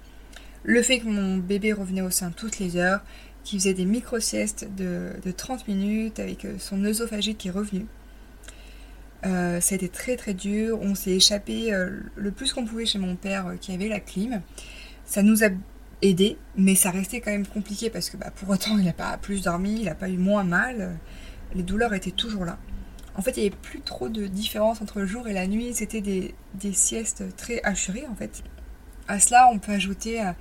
le 0.63 0.81
fait 0.81 0.99
que 0.99 1.07
mon 1.07 1.37
bébé 1.37 1.73
revenait 1.73 2.01
au 2.01 2.09
sein 2.09 2.31
toutes 2.31 2.57
les 2.59 2.77
heures, 2.77 3.01
qu'il 3.43 3.59
faisait 3.59 3.73
des 3.73 3.85
micro-siestes 3.85 4.67
de, 4.75 5.11
30 5.35 5.67
minutes 5.67 6.19
avec 6.19 6.47
son 6.57 6.83
œsophagite 6.83 7.37
qui 7.37 7.49
est 7.49 7.51
revenu. 7.51 7.85
ça 9.21 9.29
a 9.57 9.75
été 9.75 9.87
très 9.87 10.15
très 10.15 10.33
dur. 10.33 10.79
On 10.81 10.95
s'est 10.95 11.11
échappé 11.11 11.69
le 12.15 12.31
plus 12.31 12.53
qu'on 12.53 12.65
pouvait 12.65 12.87
chez 12.87 12.97
mon 12.97 13.15
père 13.15 13.53
qui 13.61 13.71
avait 13.71 13.87
la 13.87 13.99
clim. 13.99 14.41
Ça 15.05 15.21
nous 15.21 15.43
a 15.43 15.49
aidé, 16.01 16.37
mais 16.55 16.75
ça 16.75 16.91
restait 16.91 17.21
quand 17.21 17.31
même 17.31 17.47
compliqué 17.47 17.89
parce 17.89 18.09
que 18.09 18.17
bah, 18.17 18.31
pour 18.35 18.49
autant 18.49 18.77
il 18.77 18.85
n'a 18.85 18.93
pas 18.93 19.17
plus 19.17 19.43
dormi, 19.43 19.79
il 19.79 19.85
n'a 19.85 19.95
pas 19.95 20.09
eu 20.09 20.17
moins 20.17 20.43
mal, 20.43 20.97
les 21.53 21.63
douleurs 21.63 21.93
étaient 21.93 22.11
toujours 22.11 22.45
là. 22.45 22.57
En 23.17 23.21
fait, 23.21 23.37
il 23.37 23.41
n'y 23.41 23.47
avait 23.47 23.55
plus 23.55 23.79
trop 23.79 24.09
de 24.09 24.27
différence 24.27 24.81
entre 24.81 24.99
le 24.99 25.05
jour 25.05 25.27
et 25.27 25.33
la 25.33 25.47
nuit, 25.47 25.73
c'était 25.73 26.01
des, 26.01 26.33
siestes 26.73 27.23
très 27.37 27.61
assurées 27.63 28.05
en 28.09 28.15
fait. 28.15 28.43
À 29.07 29.19
cela, 29.19 29.49
on 29.53 29.59
peut 29.59 29.71
ajouter 29.71 30.21
euh, 30.21 30.31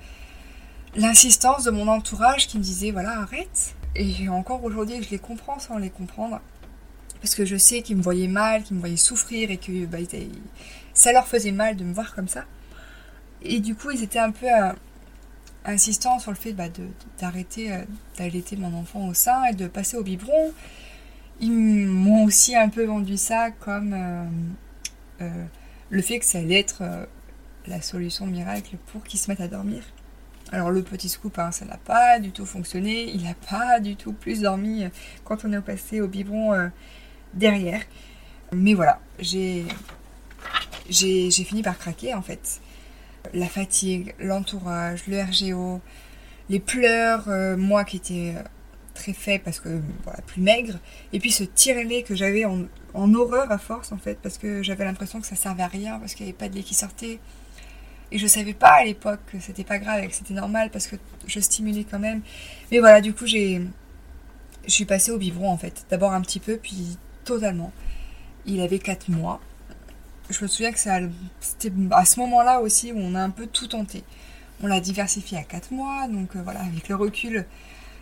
l'insistance 0.95 1.63
de 1.63 1.71
mon 1.71 1.87
entourage 1.87 2.47
qui 2.47 2.57
me 2.57 2.63
disait 2.63 2.91
voilà, 2.91 3.19
arrête. 3.19 3.75
Et 3.95 4.27
encore 4.27 4.63
aujourd'hui, 4.65 5.01
je 5.01 5.09
les 5.09 5.19
comprends 5.19 5.57
sans 5.57 5.77
les 5.77 5.89
comprendre. 5.89 6.41
Parce 7.21 7.33
que 7.33 7.45
je 7.45 7.55
sais 7.55 7.81
qu'ils 7.81 7.95
me 7.95 8.01
voyaient 8.01 8.27
mal, 8.27 8.63
qu'ils 8.63 8.75
me 8.75 8.81
voyaient 8.81 8.97
souffrir 8.97 9.49
et 9.51 9.57
que 9.57 9.85
bah, 9.85 9.99
ça 10.93 11.13
leur 11.13 11.27
faisait 11.27 11.51
mal 11.51 11.77
de 11.77 11.85
me 11.85 11.93
voir 11.93 12.13
comme 12.13 12.27
ça. 12.27 12.43
Et 13.41 13.61
du 13.61 13.73
coup, 13.73 13.91
ils 13.91 14.03
étaient 14.03 14.19
un 14.19 14.31
peu 14.31 14.47
euh, 14.47 14.73
insistant 15.65 16.19
sur 16.19 16.31
le 16.31 16.37
fait 16.37 16.53
bah, 16.53 16.69
d'arrêter 17.19 17.73
euh, 17.73 17.83
d'allaiter 18.17 18.55
mon 18.55 18.73
enfant 18.77 19.07
au 19.07 19.13
sein 19.13 19.45
et 19.45 19.53
de 19.53 19.67
passer 19.67 19.97
au 19.97 20.03
biberon. 20.03 20.53
Ils 21.41 21.51
m'ont 21.51 22.23
aussi 22.23 22.55
un 22.55 22.69
peu 22.69 22.85
vendu 22.85 23.17
ça 23.17 23.51
comme 23.51 23.93
euh, 23.93 24.25
euh, 25.21 25.45
le 25.89 26.01
fait 26.01 26.19
que 26.19 26.25
ça 26.25 26.39
allait 26.39 26.59
être 26.59 26.83
la 27.67 27.81
solution 27.81 28.25
miracle 28.25 28.77
pour 28.87 29.03
qu'ils 29.03 29.19
se 29.19 29.29
mettent 29.29 29.41
à 29.41 29.47
dormir. 29.47 29.83
Alors 30.51 30.71
le 30.71 30.83
petit 30.83 31.09
scoop, 31.09 31.37
hein, 31.39 31.51
ça 31.51 31.65
n'a 31.65 31.77
pas 31.77 32.19
du 32.19 32.31
tout 32.31 32.45
fonctionné. 32.45 33.11
Il 33.11 33.23
n'a 33.23 33.33
pas 33.33 33.79
du 33.79 33.95
tout 33.95 34.13
plus 34.13 34.41
dormi 34.41 34.85
quand 35.23 35.43
on 35.43 35.51
est 35.51 35.61
passé 35.61 35.99
au 35.99 36.07
biberon 36.07 36.71
derrière. 37.33 37.81
Mais 38.53 38.73
voilà, 38.73 39.01
j'ai 39.19 39.65
fini 41.31 41.63
par 41.63 41.77
craquer 41.77 42.13
en 42.13 42.21
fait 42.21 42.61
la 43.33 43.47
fatigue, 43.47 44.13
l'entourage, 44.19 45.07
le 45.07 45.21
RGO, 45.21 45.81
les 46.49 46.59
pleurs, 46.59 47.27
euh, 47.27 47.57
moi 47.57 47.83
qui 47.83 47.97
étais 47.97 48.33
euh, 48.35 48.43
très 48.93 49.13
faible 49.13 49.43
parce 49.43 49.59
que 49.59 49.81
plus 50.27 50.41
maigre, 50.41 50.79
et 51.13 51.19
puis 51.19 51.31
ce 51.31 51.43
tirer-lait 51.43 52.03
que 52.03 52.15
j'avais 52.15 52.45
en, 52.45 52.67
horreur 53.13 53.51
à 53.51 53.57
force 53.57 53.91
en 53.91 53.97
fait, 53.97 54.17
parce 54.21 54.37
que 54.37 54.63
j'avais 54.63 54.85
l'impression 54.85 55.19
que 55.19 55.27
ça 55.27 55.35
servait 55.35 55.63
à 55.63 55.67
rien, 55.67 55.99
parce 55.99 56.15
qu'il 56.15 56.25
n'y 56.25 56.31
avait 56.31 56.37
pas 56.37 56.49
de 56.49 56.55
lait 56.55 56.63
qui 56.63 56.73
sortait. 56.73 57.19
Et 58.11 58.19
je 58.19 58.27
savais 58.27 58.53
pas 58.53 58.73
à 58.73 58.83
l'époque 58.83 59.19
que 59.31 59.39
c'était 59.39 59.63
pas 59.63 59.79
grave 59.79 60.03
et 60.03 60.07
que 60.07 60.13
c'était 60.13 60.35
normal 60.35 60.69
parce 60.71 60.87
que 60.87 60.95
je 61.25 61.39
stimulais 61.39 61.85
quand 61.89 61.99
même. 61.99 62.21
Mais 62.71 62.79
voilà, 62.79 63.01
du 63.01 63.13
coup, 63.13 63.25
j'ai. 63.25 63.61
Je 64.67 64.71
suis 64.71 64.85
passée 64.85 65.11
au 65.11 65.17
biberon 65.17 65.49
en 65.49 65.57
fait. 65.57 65.85
D'abord 65.89 66.13
un 66.13 66.21
petit 66.21 66.39
peu, 66.39 66.57
puis 66.57 66.97
totalement. 67.23 67.73
Il 68.45 68.61
avait 68.61 68.79
4 68.79 69.09
mois 69.09 69.41
je 70.29 70.43
me 70.43 70.47
souviens 70.47 70.71
que 70.71 70.79
c'était 70.79 71.71
à 71.91 72.05
ce 72.05 72.19
moment-là 72.19 72.59
aussi 72.61 72.91
où 72.91 72.97
on 72.97 73.15
a 73.15 73.21
un 73.21 73.29
peu 73.29 73.47
tout 73.47 73.67
tenté. 73.67 74.03
On 74.63 74.67
l'a 74.67 74.79
diversifié 74.79 75.37
à 75.37 75.43
4 75.43 75.71
mois, 75.71 76.07
donc 76.07 76.35
euh, 76.35 76.41
voilà, 76.43 76.61
avec 76.61 76.87
le 76.89 76.95
recul, 76.95 77.45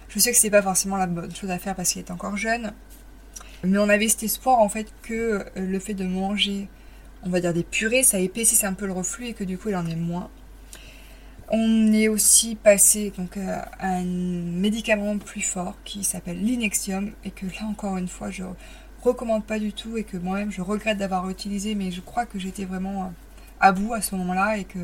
je 0.10 0.20
sais 0.20 0.32
que 0.32 0.38
c'est 0.38 0.52
pas 0.52 0.62
forcément 0.62 0.98
la 0.98 1.08
bonne 1.08 1.34
chose 1.36 1.50
à 1.50 1.58
faire 1.58 1.76
parce 1.76 1.92
qu'il 1.92 2.00
est 2.00 2.12
encore 2.12 2.38
jeune. 2.38 2.74
Mais 3.64 3.78
on 3.78 3.90
avait 3.90 4.08
cet 4.08 4.24
espoir 4.24 4.60
en 4.60 4.70
fait 4.70 4.88
que 5.02 5.14
euh, 5.14 5.44
le 5.56 5.80
fait 5.80 5.94
de 5.94 6.06
manger, 6.06 6.68
on 7.24 7.30
va 7.30 7.40
dire 7.40 7.54
des 7.54 7.64
purées, 7.64 8.04
ça 8.04 8.20
épaississe 8.20 8.64
un 8.64 8.74
peu 8.74 8.86
le 8.86 8.94
reflux 8.94 9.28
et 9.28 9.34
que 9.34 9.44
du 9.44 9.58
coup 9.58 9.70
il 9.70 9.76
en 9.76 9.88
est 9.88 9.96
moins. 9.96 10.30
On 11.50 11.92
est 11.92 12.08
aussi 12.08 12.56
passé 12.56 13.12
donc 13.18 13.38
euh, 13.38 13.60
à 13.80 13.88
un 13.96 14.06
médicament 14.06 15.18
plus 15.18 15.42
fort 15.42 15.76
qui 15.84 16.04
s'appelle 16.04 16.44
l'Inexium 16.44 17.12
et 17.26 17.32
que 17.32 17.46
là 17.48 17.66
encore 17.68 17.98
une 17.98 18.08
fois 18.08 18.30
je 18.30 18.44
recommande 19.04 19.46
pas 19.46 19.60
du 19.60 19.74
tout 19.74 19.98
et 19.98 20.04
que 20.04 20.18
moi-même 20.18 20.52
je 20.52 20.62
regrette 20.62 20.98
d'avoir 20.98 21.30
utilisé, 21.30 21.76
mais 21.76 21.92
je 21.92 22.02
crois 22.02 22.26
que 22.26 22.40
j'étais 22.40 22.66
vraiment 22.66 23.14
à 23.60 23.72
bout 23.72 23.94
à 23.94 24.02
ce 24.02 24.16
moment-là 24.16 24.58
et 24.58 24.64
que 24.64 24.80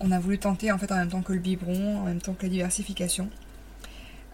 on 0.00 0.10
a 0.12 0.18
voulu 0.18 0.38
tenter 0.38 0.72
en 0.72 0.78
fait 0.78 0.90
en 0.92 0.96
même 0.96 1.08
temps 1.08 1.22
que 1.22 1.32
le 1.32 1.38
biberon, 1.38 2.00
en 2.00 2.04
même 2.04 2.20
temps 2.20 2.34
que 2.34 2.42
la 2.42 2.50
diversification. 2.50 3.30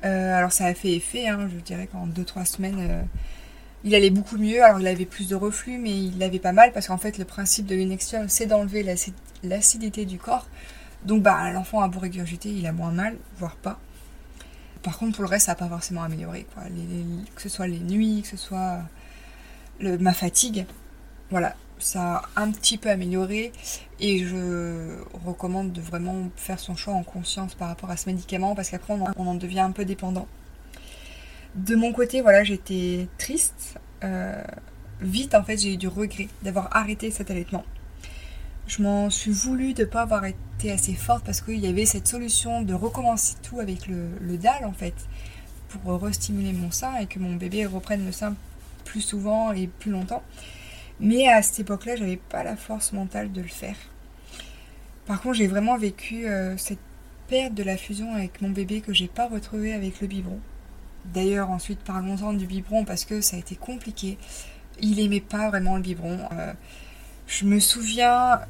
Euh, 0.04 0.34
alors 0.34 0.52
ça 0.52 0.66
a 0.66 0.74
fait 0.74 0.92
effet, 0.92 1.28
hein, 1.28 1.48
je 1.52 1.60
dirais 1.60 1.86
qu'en 1.86 2.08
2-3 2.08 2.44
semaines, 2.44 2.78
euh, 2.80 3.02
il 3.84 3.94
allait 3.94 4.10
beaucoup 4.10 4.38
mieux. 4.38 4.62
Alors 4.62 4.80
il 4.80 4.86
avait 4.86 5.06
plus 5.06 5.28
de 5.28 5.36
reflux, 5.36 5.78
mais 5.78 5.90
il 5.90 6.18
l'avait 6.18 6.40
pas 6.40 6.52
mal 6.52 6.72
parce 6.72 6.88
qu'en 6.88 6.98
fait 6.98 7.18
le 7.18 7.24
principe 7.24 7.66
de 7.66 7.74
l'inexium 7.74 8.28
c'est 8.28 8.46
d'enlever 8.46 8.84
l'acidité 9.42 10.04
du 10.04 10.18
corps. 10.18 10.48
Donc 11.04 11.22
bah 11.22 11.50
l'enfant 11.52 11.80
a 11.80 11.88
beau 11.88 12.00
régurgiter, 12.00 12.50
il 12.50 12.66
a 12.66 12.72
moins 12.72 12.92
mal, 12.92 13.16
voire 13.38 13.56
pas. 13.56 13.78
Par 14.82 14.98
contre, 14.98 15.16
pour 15.16 15.22
le 15.22 15.28
reste, 15.28 15.46
ça 15.46 15.52
n'a 15.52 15.56
pas 15.56 15.68
forcément 15.68 16.02
amélioré. 16.02 16.46
Que 17.34 17.42
ce 17.42 17.48
soit 17.48 17.66
les 17.66 17.78
nuits, 17.78 18.22
que 18.22 18.28
ce 18.28 18.36
soit 18.36 18.80
ma 19.80 20.12
fatigue. 20.12 20.66
Voilà, 21.30 21.54
ça 21.78 22.22
a 22.36 22.42
un 22.42 22.50
petit 22.50 22.78
peu 22.78 22.90
amélioré. 22.90 23.52
Et 24.00 24.24
je 24.24 24.98
recommande 25.24 25.72
de 25.72 25.80
vraiment 25.80 26.30
faire 26.36 26.58
son 26.58 26.74
choix 26.74 26.94
en 26.94 27.04
conscience 27.04 27.54
par 27.54 27.68
rapport 27.68 27.90
à 27.90 27.96
ce 27.96 28.08
médicament 28.08 28.54
parce 28.54 28.70
qu'après, 28.70 28.94
on, 28.94 29.26
en 29.26 29.34
devient 29.34 29.60
un 29.60 29.70
peu 29.70 29.84
dépendant. 29.84 30.26
De 31.54 31.76
mon 31.76 31.92
côté, 31.92 32.20
voilà, 32.20 32.44
j'étais 32.44 33.08
triste. 33.18 33.78
Euh, 34.02 34.42
vite, 35.00 35.34
en 35.34 35.44
fait, 35.44 35.58
j'ai 35.58 35.74
eu 35.74 35.76
du 35.76 35.88
regret 35.88 36.28
d'avoir 36.42 36.74
arrêté 36.74 37.10
cet 37.10 37.30
allaitement 37.30 37.64
je 38.66 38.82
m'en 38.82 39.10
suis 39.10 39.32
voulu 39.32 39.74
de 39.74 39.82
ne 39.82 39.88
pas 39.88 40.02
avoir 40.02 40.24
été 40.24 40.70
assez 40.70 40.94
forte 40.94 41.24
parce 41.24 41.40
qu'il 41.40 41.58
y 41.58 41.66
avait 41.66 41.86
cette 41.86 42.08
solution 42.08 42.62
de 42.62 42.74
recommencer 42.74 43.34
tout 43.42 43.60
avec 43.60 43.86
le, 43.86 44.08
le 44.20 44.36
dalle 44.38 44.64
en 44.64 44.72
fait 44.72 44.94
pour 45.68 46.00
restimuler 46.00 46.52
mon 46.52 46.70
sein 46.70 46.96
et 46.96 47.06
que 47.06 47.18
mon 47.18 47.34
bébé 47.34 47.66
reprenne 47.66 48.04
le 48.04 48.12
sein 48.12 48.34
plus 48.84 49.00
souvent 49.00 49.52
et 49.52 49.66
plus 49.66 49.90
longtemps. 49.90 50.22
Mais 51.00 51.28
à 51.28 51.42
cette 51.42 51.60
époque-là, 51.60 51.96
j'avais 51.96 52.16
pas 52.16 52.44
la 52.44 52.56
force 52.56 52.92
mentale 52.92 53.32
de 53.32 53.40
le 53.40 53.48
faire. 53.48 53.76
Par 55.06 55.20
contre, 55.20 55.34
j'ai 55.36 55.46
vraiment 55.46 55.76
vécu 55.76 56.26
euh, 56.26 56.56
cette 56.56 56.78
perte 57.28 57.54
de 57.54 57.62
la 57.62 57.76
fusion 57.76 58.14
avec 58.14 58.40
mon 58.40 58.50
bébé 58.50 58.80
que 58.80 58.92
j'ai 58.92 59.08
pas 59.08 59.26
retrouvé 59.26 59.72
avec 59.72 60.00
le 60.00 60.06
biberon. 60.06 60.38
D'ailleurs, 61.06 61.50
ensuite, 61.50 61.80
parlons-en 61.80 62.34
du 62.34 62.46
biberon 62.46 62.84
parce 62.84 63.04
que 63.04 63.20
ça 63.20 63.36
a 63.36 63.38
été 63.38 63.56
compliqué. 63.56 64.18
Il 64.80 65.00
aimait 65.00 65.20
pas 65.20 65.48
vraiment 65.48 65.76
le 65.76 65.82
biberon. 65.82 66.20
Euh, 66.32 66.52
je 67.26 67.44
me 67.44 67.58
souviens 67.60 68.40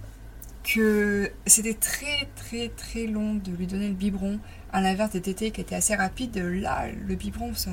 que 0.64 1.30
c'était 1.46 1.74
très 1.74 2.28
très 2.36 2.68
très 2.68 3.06
long 3.06 3.34
de 3.34 3.50
lui 3.52 3.66
donner 3.66 3.88
le 3.88 3.94
biberon 3.94 4.38
à 4.72 4.80
l'inverse 4.80 5.10
des 5.10 5.20
tétés 5.20 5.50
qui 5.50 5.60
étaient 5.60 5.74
assez 5.74 5.94
rapides. 5.94 6.36
Là, 6.36 6.86
le 7.06 7.14
biberon, 7.14 7.54
ça 7.54 7.70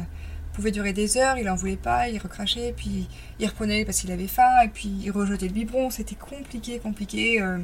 pouvait 0.54 0.72
durer 0.72 0.94
des 0.94 1.18
heures, 1.18 1.38
il 1.38 1.50
en 1.50 1.56
voulait 1.56 1.78
pas, 1.78 2.10
il 2.10 2.18
recrachait, 2.18 2.74
puis 2.76 3.08
il 3.40 3.48
reprenait 3.48 3.86
parce 3.86 4.02
qu'il 4.02 4.12
avait 4.12 4.28
faim, 4.28 4.62
et 4.64 4.68
puis 4.68 4.90
il 5.04 5.12
rejetait 5.12 5.48
le 5.48 5.54
biberon. 5.54 5.90
C'était 5.90 6.16
compliqué, 6.16 6.80
compliqué. 6.80 7.42
Euh, 7.42 7.60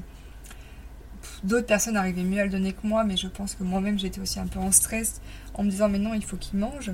d'autres 1.44 1.66
personnes 1.66 1.98
arrivaient 1.98 2.24
mieux 2.24 2.40
à 2.40 2.46
le 2.46 2.52
donner 2.52 2.74
que 2.74 2.86
moi, 2.86 3.04
mais 3.04 3.18
je 3.18 3.28
pense 3.28 3.56
que 3.56 3.64
moi-même 3.64 4.00
j'étais 4.00 4.22
aussi 4.22 4.40
un 4.40 4.48
peu 4.48 4.60
en 4.60 4.72
stress 4.72 5.22
en 5.56 5.64
me 5.64 5.70
disant 5.70 5.90
mais 5.90 6.00
non, 6.00 6.14
il 6.14 6.24
faut 6.24 6.38
qu'il 6.38 6.60
mange. 6.60 6.92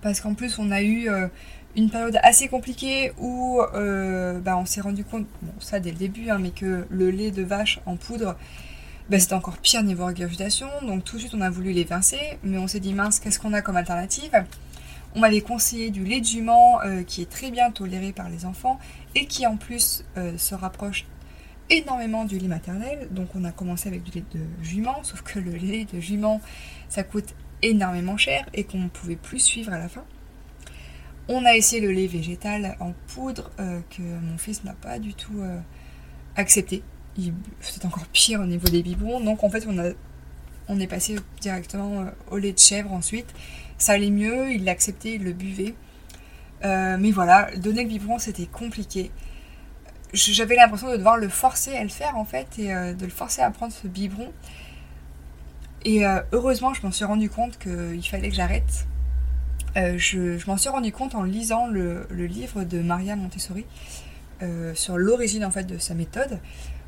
Parce 0.00 0.20
qu'en 0.20 0.34
plus, 0.34 0.58
on 0.58 0.70
a 0.70 0.80
eu 0.80 1.08
euh, 1.08 1.26
une 1.76 1.90
période 1.90 2.18
assez 2.22 2.48
compliquée 2.48 3.12
où 3.18 3.60
euh, 3.74 4.40
bah, 4.40 4.56
on 4.56 4.66
s'est 4.66 4.80
rendu 4.80 5.04
compte, 5.04 5.26
ça 5.60 5.80
dès 5.80 5.90
le 5.90 5.96
début, 5.96 6.30
hein, 6.30 6.38
mais 6.38 6.50
que 6.50 6.86
le 6.90 7.10
lait 7.10 7.30
de 7.30 7.42
vache 7.42 7.80
en 7.86 7.96
poudre, 7.96 8.36
bah, 9.08 9.18
c'était 9.20 9.34
encore 9.34 9.58
pire 9.58 9.82
niveau 9.82 10.06
régurgitation. 10.06 10.68
Donc 10.82 11.04
tout 11.04 11.16
de 11.16 11.20
suite 11.20 11.34
on 11.34 11.40
a 11.40 11.50
voulu 11.50 11.72
l'évincer, 11.72 12.38
mais 12.42 12.58
on 12.58 12.66
s'est 12.66 12.80
dit 12.80 12.94
mince, 12.94 13.20
qu'est-ce 13.20 13.38
qu'on 13.38 13.52
a 13.52 13.62
comme 13.62 13.76
alternative? 13.76 14.44
On 15.14 15.20
m'avait 15.20 15.40
conseillé 15.40 15.90
du 15.90 16.04
lait 16.04 16.20
de 16.20 16.26
jument 16.26 16.80
qui 17.06 17.22
est 17.22 17.30
très 17.30 17.50
bien 17.50 17.70
toléré 17.70 18.12
par 18.12 18.28
les 18.28 18.44
enfants 18.44 18.78
et 19.14 19.24
qui 19.24 19.46
en 19.46 19.56
plus 19.56 20.04
se 20.36 20.54
rapproche 20.54 21.06
énormément 21.70 22.24
du 22.24 22.38
lait 22.38 22.48
maternel. 22.48 23.08
Donc 23.10 23.34
on 23.34 23.44
a 23.44 23.50
commencé 23.50 23.88
avec 23.88 24.02
du 24.02 24.10
lait 24.10 24.24
de 24.34 24.40
jument, 24.62 25.02
sauf 25.02 25.22
que 25.22 25.38
le 25.38 25.52
lait 25.52 25.86
de 25.90 25.98
jument, 25.98 26.42
ça 26.90 27.04
coûte 27.04 27.34
énormément 27.62 28.16
cher 28.16 28.46
et 28.52 28.64
qu'on 28.64 28.78
ne 28.78 28.88
pouvait 28.88 29.16
plus 29.16 29.40
suivre 29.40 29.72
à 29.72 29.78
la 29.78 29.88
fin. 29.88 30.04
On 31.30 31.44
a 31.44 31.54
essayé 31.54 31.82
le 31.82 31.92
lait 31.92 32.06
végétal 32.06 32.74
en 32.80 32.94
poudre 33.08 33.50
euh, 33.60 33.80
que 33.90 34.00
mon 34.00 34.38
fils 34.38 34.64
n'a 34.64 34.72
pas 34.72 34.98
du 34.98 35.12
tout 35.12 35.40
euh, 35.42 35.58
accepté. 36.36 36.82
C'est 37.60 37.84
encore 37.84 38.06
pire 38.06 38.40
au 38.40 38.46
niveau 38.46 38.68
des 38.68 38.82
biberons. 38.82 39.20
Donc 39.20 39.44
en 39.44 39.50
fait 39.50 39.66
on, 40.68 40.80
est 40.80 40.86
passé 40.86 41.16
directement 41.42 42.00
euh, 42.00 42.04
au 42.30 42.38
lait 42.38 42.52
de 42.52 42.58
chèvre 42.58 42.92
ensuite. 42.92 43.26
Ça 43.76 43.92
allait 43.92 44.10
mieux, 44.10 44.52
il 44.52 44.64
l'a 44.64 44.72
accepté, 44.72 45.16
il 45.16 45.24
le 45.24 45.34
buvait. 45.34 45.74
mais 46.62 47.10
voilà, 47.10 47.50
donner 47.56 47.82
le 47.82 47.88
biberon 47.88 48.18
c'était 48.18 48.46
compliqué 48.46 49.10
j'avais 50.14 50.56
l'impression 50.56 50.90
de 50.90 50.96
devoir 50.96 51.18
le 51.18 51.28
forcer 51.28 51.76
à 51.76 51.82
le 51.82 51.90
faire 51.90 52.16
en 52.16 52.24
fait 52.24 52.58
et 52.58 52.68
de 52.68 53.04
le 53.04 53.10
forcer 53.10 53.42
à 53.42 53.50
prendre 53.50 53.74
ce 53.74 53.86
biberon. 53.86 54.32
Et 55.84 56.04
heureusement, 56.32 56.72
je 56.72 56.80
m'en 56.82 56.90
suis 56.90 57.04
rendu 57.04 57.28
compte 57.28 57.58
qu'il 57.58 58.08
fallait 58.08 58.30
que 58.30 58.34
j'arrête. 58.34 58.86
Euh, 59.78 59.96
je, 59.96 60.44
m'en 60.46 60.56
suis 60.56 60.68
rendu 60.68 60.92
compte 60.92 61.14
en 61.14 61.22
lisant 61.22 61.66
le, 61.66 62.06
livre 62.10 62.64
de 62.64 62.80
Maria 62.80 63.16
Montessori 63.16 63.64
sur 64.74 64.96
l'origine 64.98 65.44
en 65.44 65.50
fait 65.50 65.64
de 65.64 65.78
sa 65.78 65.94
méthode, 65.94 66.38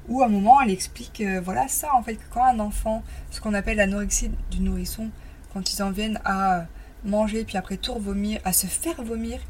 où 0.09 0.23
à 0.23 0.27
un 0.27 0.29
moment 0.29 0.61
elle 0.61 0.71
explique 0.71 1.21
voilà 1.43 1.67
ça 1.67 1.89
en 1.97 2.03
fait 2.03 2.15
que 2.15 2.23
quand 2.31 2.45
un 2.45 2.61
enfant, 2.61 3.03
ce 3.33 3.41
qu'on 3.41 3.55
appelle 3.55 3.79
l'anorexie 3.79 4.31
du 4.53 4.61
nourrisson, 4.61 5.09
quand 5.53 5.73
ils 5.73 5.83
en 5.83 5.91
viennent 5.91 6.21
à 6.25 6.67
manger 7.05 7.45
puis 7.45 7.57
après 7.57 7.77
tout 7.77 7.99
vomir, 7.99 8.41
à 8.45 8.53
se 8.53 8.69
faire 8.69 9.03
vomir 9.03 9.41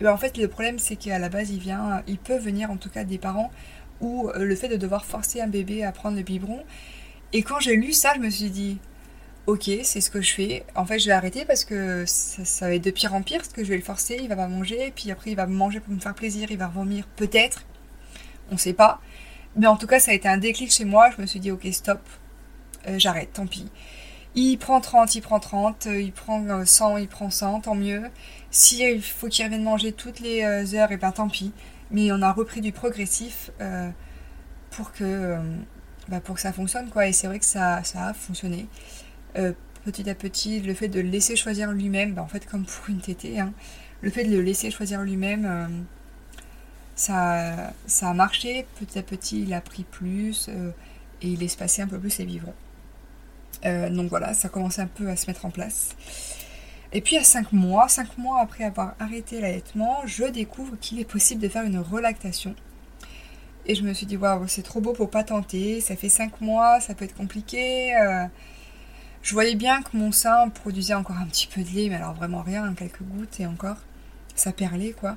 ben, 0.00 0.12
en 0.12 0.16
fait, 0.16 0.36
le 0.36 0.48
problème, 0.48 0.78
c'est 0.78 0.96
qu'à 0.96 1.18
la 1.18 1.28
base, 1.28 1.50
il 1.50 1.60
vient, 1.60 2.02
il 2.06 2.18
peut 2.18 2.36
venir 2.36 2.70
en 2.70 2.76
tout 2.76 2.90
cas 2.90 3.04
des 3.04 3.18
parents 3.18 3.50
ou 4.00 4.28
euh, 4.28 4.44
le 4.44 4.56
fait 4.56 4.68
de 4.68 4.76
devoir 4.76 5.04
forcer 5.04 5.40
un 5.40 5.46
bébé 5.46 5.84
à 5.84 5.92
prendre 5.92 6.16
le 6.16 6.22
biberon. 6.22 6.62
Et 7.32 7.42
quand 7.42 7.60
j'ai 7.60 7.76
lu 7.76 7.92
ça, 7.92 8.12
je 8.16 8.20
me 8.20 8.30
suis 8.30 8.50
dit, 8.50 8.78
ok, 9.46 9.70
c'est 9.82 10.00
ce 10.00 10.10
que 10.10 10.20
je 10.20 10.32
fais. 10.34 10.64
En 10.74 10.86
fait, 10.86 10.98
je 10.98 11.06
vais 11.06 11.12
arrêter 11.12 11.44
parce 11.44 11.64
que 11.64 12.04
ça, 12.06 12.68
va 12.68 12.74
être 12.74 12.84
de 12.84 12.90
pire 12.90 13.14
en 13.14 13.22
pire, 13.22 13.38
parce 13.38 13.52
que 13.52 13.64
je 13.64 13.68
vais 13.68 13.76
le 13.76 13.82
forcer, 13.82 14.18
il 14.20 14.28
va 14.28 14.36
pas 14.36 14.48
manger, 14.48 14.92
puis 14.94 15.10
après, 15.10 15.30
il 15.30 15.36
va 15.36 15.46
manger 15.46 15.80
pour 15.80 15.92
me 15.94 16.00
faire 16.00 16.14
plaisir, 16.14 16.50
il 16.50 16.58
va 16.58 16.68
vomir, 16.68 17.06
peut-être. 17.16 17.64
On 18.50 18.56
sait 18.56 18.72
pas. 18.74 19.00
Mais 19.56 19.66
en 19.66 19.76
tout 19.76 19.86
cas, 19.86 20.00
ça 20.00 20.10
a 20.12 20.14
été 20.14 20.28
un 20.28 20.38
déclic 20.38 20.70
chez 20.72 20.84
moi. 20.84 21.10
Je 21.16 21.20
me 21.22 21.26
suis 21.26 21.40
dit, 21.40 21.50
ok, 21.50 21.66
stop, 21.72 22.00
euh, 22.88 22.98
j'arrête, 22.98 23.32
tant 23.32 23.46
pis. 23.46 23.70
Il 24.36 24.56
prend 24.58 24.80
30, 24.80 25.14
il 25.14 25.20
prend 25.20 25.38
30, 25.38 25.86
il 25.86 26.12
prend 26.12 26.64
100, 26.64 26.96
il 26.96 27.08
prend 27.08 27.30
100, 27.30 27.60
tant 27.62 27.74
mieux. 27.74 28.02
S'il 28.50 29.00
faut 29.02 29.28
qu'il 29.28 29.44
revienne 29.44 29.62
manger 29.62 29.92
toutes 29.92 30.20
les 30.20 30.42
euh, 30.42 30.74
heures, 30.74 30.90
et 30.90 30.96
ben 30.96 31.12
tant 31.12 31.28
pis. 31.28 31.52
Mais 31.90 32.10
on 32.12 32.20
a 32.22 32.32
repris 32.32 32.60
du 32.60 32.72
progressif 32.72 33.50
euh, 33.60 33.90
pour, 34.70 34.92
que, 34.92 35.04
euh, 35.04 35.38
bah, 36.08 36.20
pour 36.20 36.34
que 36.34 36.40
ça 36.40 36.52
fonctionne. 36.52 36.90
quoi. 36.90 37.06
Et 37.06 37.12
c'est 37.12 37.28
vrai 37.28 37.38
que 37.38 37.44
ça 37.44 37.76
a 37.76 38.14
fonctionné. 38.14 38.66
Petit 39.84 40.08
à 40.08 40.14
petit, 40.14 40.60
le 40.60 40.74
fait 40.74 40.88
de 40.88 41.00
le 41.00 41.08
laisser 41.08 41.36
choisir 41.36 41.72
lui-même, 41.72 42.14
bah, 42.14 42.22
en 42.22 42.28
fait 42.28 42.46
comme 42.46 42.64
pour 42.64 42.88
une 42.88 43.00
tétée, 43.00 43.40
hein, 43.40 43.52
le 44.00 44.10
fait 44.10 44.24
de 44.24 44.34
le 44.34 44.42
laisser 44.42 44.70
choisir 44.70 45.02
lui-même, 45.02 45.86
ça, 46.94 47.72
ça 47.86 48.10
a 48.10 48.14
marché. 48.14 48.66
Petit 48.78 48.98
à 48.98 49.02
petit, 49.02 49.42
il 49.42 49.54
a 49.54 49.60
pris 49.60 49.84
plus 49.84 50.48
et 51.22 51.28
il 51.28 51.56
passer 51.56 51.82
un 51.82 51.86
peu 51.86 51.98
plus 51.98 52.10
ses 52.10 52.24
biberons. 52.24 52.54
Euh, 53.64 53.88
donc 53.88 54.10
voilà, 54.10 54.34
ça 54.34 54.48
commence 54.48 54.78
un 54.78 54.86
peu 54.86 55.08
à 55.08 55.16
se 55.16 55.26
mettre 55.26 55.46
en 55.46 55.50
place. 55.50 55.90
Et 56.92 57.00
puis 57.00 57.16
à 57.16 57.24
5 57.24 57.52
mois, 57.52 57.88
5 57.88 58.18
mois 58.18 58.40
après 58.40 58.64
avoir 58.64 58.94
arrêté 59.00 59.40
l'allaitement, 59.40 60.02
je 60.04 60.24
découvre 60.24 60.76
qu'il 60.80 61.00
est 61.00 61.04
possible 61.04 61.40
de 61.40 61.48
faire 61.48 61.64
une 61.64 61.78
relactation. 61.78 62.54
Et 63.66 63.74
je 63.74 63.82
me 63.82 63.94
suis 63.94 64.06
dit, 64.06 64.16
waouh, 64.16 64.46
c'est 64.46 64.62
trop 64.62 64.80
beau 64.80 64.92
pour 64.92 65.10
pas 65.10 65.24
tenter, 65.24 65.80
ça 65.80 65.96
fait 65.96 66.10
5 66.10 66.40
mois, 66.40 66.80
ça 66.80 66.94
peut 66.94 67.06
être 67.06 67.16
compliqué. 67.16 67.96
Euh. 67.96 68.26
Je 69.24 69.32
voyais 69.32 69.56
bien 69.56 69.82
que 69.82 69.96
mon 69.96 70.12
sein 70.12 70.48
produisait 70.50 70.94
encore 70.94 71.16
un 71.16 71.26
petit 71.26 71.48
peu 71.48 71.62
de 71.62 71.70
lait, 71.70 71.88
mais 71.88 71.96
alors 71.96 72.14
vraiment 72.14 72.42
rien, 72.42 72.72
quelques 72.74 73.02
gouttes 73.02 73.40
et 73.40 73.46
encore, 73.46 73.78
ça 74.36 74.52
perlait 74.52 74.92
quoi. 74.92 75.16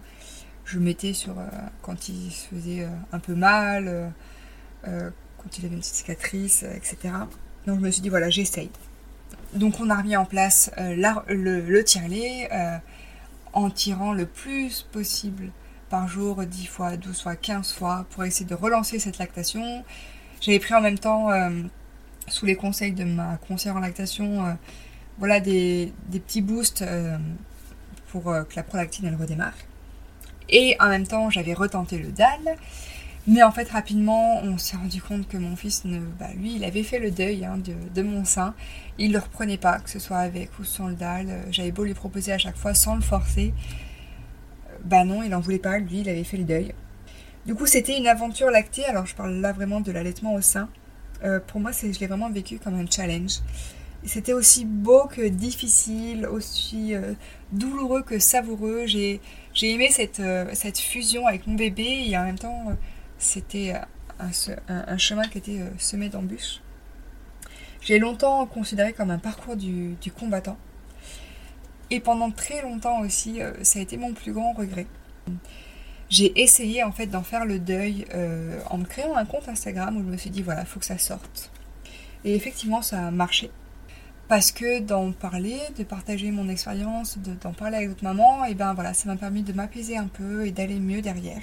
Je 0.66 0.80
mettais 0.80 1.14
sur, 1.14 1.38
euh, 1.38 1.46
quand 1.84 2.10
il 2.10 2.32
se 2.32 2.48
faisait 2.48 2.88
un 3.12 3.20
peu 3.20 3.36
mal, 3.36 4.12
quand 4.84 5.58
il 5.60 5.66
avait 5.66 5.76
une 5.76 5.82
petite 5.82 5.96
cicatrice, 5.96 6.64
etc. 6.64 7.14
Donc 7.68 7.80
je 7.80 7.86
me 7.86 7.92
suis 7.92 8.02
dit, 8.02 8.10
voilà, 8.10 8.30
j'essaye. 8.30 8.72
Donc 9.54 9.80
on 9.80 9.90
a 9.90 9.96
remis 9.96 10.16
en 10.16 10.26
place 10.26 10.72
euh, 10.78 10.96
le, 11.28 11.62
le 11.62 11.84
tire-lait 11.84 12.50
euh, 12.52 12.78
en 13.54 13.70
tirant 13.70 14.14
le 14.14 14.26
plus 14.26 14.84
possible 14.92 15.52
par 15.90 16.08
jour, 16.08 16.44
10 16.44 16.66
fois, 16.66 16.98
12 16.98 17.22
fois, 17.22 17.36
15 17.36 17.74
fois, 17.74 18.06
pour 18.12 18.24
essayer 18.26 18.46
de 18.46 18.56
relancer 18.56 19.00
cette 19.00 19.18
lactation. 19.18 19.84
J'avais 20.42 20.60
pris 20.60 20.74
en 20.74 20.82
même 20.82 21.00
temps, 21.00 21.32
euh, 21.32 21.50
sous 22.28 22.46
les 22.46 22.56
conseils 22.56 22.92
de 22.92 23.04
ma 23.04 23.38
conseillère 23.48 23.78
en 23.78 23.80
lactation, 23.80 24.58
voilà 25.18 25.40
des, 25.40 25.94
des, 26.10 26.20
petits 26.20 26.42
boosts 26.42 26.84
pour 28.12 28.24
que 28.24 28.56
la 28.56 28.64
prolactine 28.64 29.06
elle 29.06 29.16
redémarre. 29.16 29.54
Et 30.50 30.76
en 30.80 30.88
même 30.88 31.08
temps, 31.08 31.30
j'avais 31.30 31.54
retenté 31.54 31.98
le 31.98 32.12
DAL. 32.12 32.58
Mais 33.30 33.44
en 33.44 33.52
fait, 33.52 33.70
rapidement, 33.70 34.42
on 34.42 34.58
s'est 34.58 34.78
rendu 34.78 35.02
compte 35.02 35.28
que 35.28 35.36
mon 35.36 35.58
fils, 35.58 35.84
ne, 35.84 36.00
bah, 36.00 36.30
lui, 36.38 36.56
il 36.56 36.64
avait 36.64 36.84
fait 36.84 36.98
le 36.98 37.12
deuil 37.12 37.44
hein, 37.44 37.58
de, 37.94 38.02
mon 38.02 38.24
sein. 38.24 38.54
Il 38.98 39.10
ne 39.10 39.14
le 39.14 39.20
reprenait 39.20 39.58
pas, 39.58 39.80
que 39.80 39.90
ce 39.90 40.00
soit 40.00 40.20
avec 40.20 40.58
ou 40.60 40.64
sans 40.64 40.88
le 40.88 40.96
dalle. 40.96 41.42
J'avais 41.52 41.72
beau 41.72 41.84
lui 41.84 41.94
proposer 41.94 42.32
à 42.32 42.38
chaque 42.38 42.56
fois 42.56 42.74
sans 42.74 42.96
le 42.96 43.02
forcer. 43.02 43.54
Bah 44.86 45.04
non, 45.04 45.24
il 45.24 45.30
n'en 45.30 45.42
voulait 45.42 45.60
pas, 45.60 45.78
lui, 45.80 46.00
il 46.00 46.10
avait 46.10 46.24
fait 46.24 46.38
le 46.38 46.46
deuil. 46.46 46.74
Du 47.46 47.54
coup, 47.54 47.66
c'était 47.66 47.98
une 47.98 48.08
aventure 48.08 48.50
lactée. 48.50 48.86
Alors, 48.86 49.06
je 49.06 49.16
parle 49.16 49.34
là 49.34 49.52
vraiment 49.52 49.82
de 49.82 49.92
l'allaitement 49.92 50.34
au 50.34 50.42
sein. 50.42 50.70
Euh, 51.24 51.40
pour 51.40 51.60
moi, 51.60 51.72
je 51.72 52.00
l'ai 52.00 52.08
vraiment 52.08 52.30
vécu 52.30 52.60
comme 52.60 52.76
un 52.76 52.86
challenge. 52.90 53.40
C'était 54.04 54.34
aussi 54.34 54.66
beau 54.66 55.06
que 55.08 55.28
difficile, 55.28 56.28
aussi 56.28 56.94
euh, 56.94 57.14
douloureux 57.52 58.04
que 58.04 58.20
savoureux. 58.20 58.86
J'ai 58.86 59.20
aimé 59.62 59.90
cette, 59.92 60.20
euh, 60.20 60.50
cette 60.54 60.78
fusion 60.78 61.26
avec 61.26 61.48
mon 61.48 61.56
bébé 61.56 62.06
et 62.08 62.18
en 62.18 62.24
même 62.24 62.40
temps 62.40 62.66
c'était 63.18 63.74
un, 64.20 64.98
chemin 64.98 65.28
qui 65.28 65.40
était 65.40 65.62
semé 65.80 66.10
d'embûches. 66.10 66.62
J'ai 67.82 67.98
longtemps 67.98 68.46
considéré 68.46 68.94
comme 68.94 69.10
un 69.10 69.18
parcours 69.18 69.56
du, 69.56 69.98
combattant. 70.18 70.58
Et 71.90 72.00
pendant 72.00 72.30
très 72.30 72.62
longtemps 72.62 73.00
aussi, 73.00 73.40
ça 73.64 73.80
a 73.80 73.82
été 73.82 73.98
mon 73.98 74.14
plus 74.14 74.34
grand 74.34 74.54
regret. 74.54 74.86
J'ai 76.10 76.42
essayé 76.42 76.84
en 76.84 76.94
fait 76.94 77.08
d'en 77.08 77.24
faire 77.24 77.46
le 77.46 77.60
deuil 77.60 78.06
euh, 78.14 78.60
en 78.70 78.78
me 78.78 78.86
créant 78.86 79.18
un 79.18 79.26
compte 79.26 79.50
Instagram 79.50 79.98
où 79.98 80.00
je 80.00 80.10
me 80.10 80.18
suis 80.18 80.30
dit 80.30 80.42
voilà, 80.42 80.62
il 80.62 80.68
faut 80.68 80.80
que 80.80 80.86
ça 80.86 80.98
sorte. 80.98 81.52
Et 82.24 82.34
effectivement, 82.34 82.82
ça 82.82 83.08
a 83.08 83.12
marché. 83.12 83.52
Parce 84.30 84.52
que 84.52 84.80
d'en 84.80 85.12
parler, 85.12 85.58
de 85.78 85.84
partager 85.84 86.32
mon 86.32 86.50
expérience, 86.50 87.18
d'en 87.42 87.54
parler 87.54 87.78
avec 87.78 87.90
d'autres 87.90 88.04
mamans, 88.04 88.46
et 88.46 88.56
ben 88.56 88.74
voilà, 88.74 88.94
ça 88.94 89.08
m'a 89.08 89.16
permis 89.16 89.42
de 89.42 89.54
m'apaiser 89.54 89.98
un 89.98 90.08
peu 90.08 90.46
et 90.46 90.52
d'aller 90.52 90.80
mieux 90.80 91.02
derrière. 91.02 91.40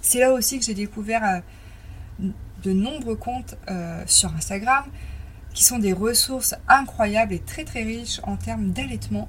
C'est 0.00 0.18
là 0.18 0.32
aussi 0.32 0.58
que 0.58 0.64
j'ai 0.64 0.74
découvert 0.74 1.24
euh, 1.24 2.28
de 2.62 2.72
nombreux 2.72 3.16
comptes 3.16 3.56
euh, 3.68 4.02
sur 4.06 4.34
Instagram 4.34 4.84
qui 5.54 5.64
sont 5.64 5.78
des 5.78 5.92
ressources 5.92 6.54
incroyables 6.68 7.32
et 7.32 7.40
très 7.40 7.64
très 7.64 7.82
riches 7.82 8.20
en 8.24 8.36
termes 8.36 8.70
d'allaitement. 8.70 9.28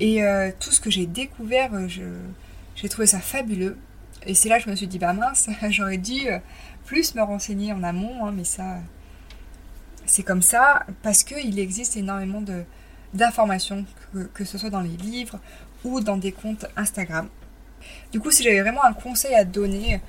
Et 0.00 0.20
tout 0.60 0.70
ce 0.70 0.80
que 0.80 0.90
j'ai 0.90 1.06
découvert, 1.06 1.72
j'ai 1.88 2.88
trouvé 2.88 3.06
ça 3.08 3.18
fabuleux. 3.18 3.76
Et 4.28 4.34
c'est 4.34 4.48
là 4.48 4.58
que 4.58 4.64
je 4.64 4.70
me 4.70 4.76
suis 4.76 4.86
dit, 4.86 4.98
bah 4.98 5.12
mince, 5.14 5.48
j'aurais 5.70 5.96
dû 5.96 6.28
plus 6.84 7.14
me 7.14 7.22
renseigner 7.22 7.72
en 7.72 7.82
amont, 7.82 8.26
hein, 8.26 8.32
mais 8.32 8.44
ça, 8.44 8.76
c'est 10.06 10.22
comme 10.22 10.42
ça, 10.42 10.84
parce 11.02 11.24
qu'il 11.24 11.58
existe 11.58 11.96
énormément 11.96 12.42
d'informations, 13.14 13.84
que, 14.12 14.18
que, 14.34 14.44
ce 14.44 14.58
soit 14.58 14.70
dans 14.70 14.82
les 14.82 14.96
livres 14.96 15.40
ou 15.82 16.00
dans 16.00 16.18
des 16.18 16.32
comptes 16.32 16.66
Instagram. 16.76 17.28
Du 18.12 18.20
coup, 18.20 18.30
si 18.30 18.42
j'avais 18.42 18.60
vraiment 18.60 18.84
un 18.84 18.92
conseil 18.92 19.34
à 19.34 19.44
donner 19.44 20.00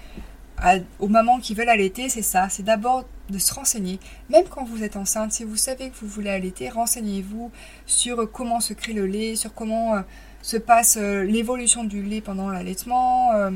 aux 0.99 1.07
mamans 1.07 1.39
qui 1.39 1.53
veulent 1.53 1.69
allaiter, 1.69 2.09
c'est 2.09 2.21
ça, 2.21 2.49
c'est 2.49 2.63
d'abord 2.63 3.05
de 3.29 3.37
se 3.37 3.53
renseigner. 3.53 3.99
Même 4.29 4.45
quand 4.49 4.65
vous 4.65 4.83
êtes 4.83 4.97
enceinte, 4.97 5.31
si 5.31 5.43
vous 5.43 5.55
savez 5.55 5.89
que 5.89 5.95
vous 6.01 6.07
voulez 6.07 6.29
allaiter, 6.29 6.69
renseignez-vous 6.69 7.51
sur 7.85 8.29
comment 8.31 8.59
se 8.59 8.73
crée 8.73 8.93
le 8.93 9.05
lait, 9.05 9.35
sur 9.35 9.53
comment 9.53 9.95
euh, 9.95 10.01
se 10.41 10.57
passe 10.57 10.97
euh, 10.97 11.23
l'évolution 11.23 11.83
du 11.83 12.01
lait 12.01 12.21
pendant 12.21 12.49
l'allaitement. 12.49 13.33
Euh, 13.33 13.51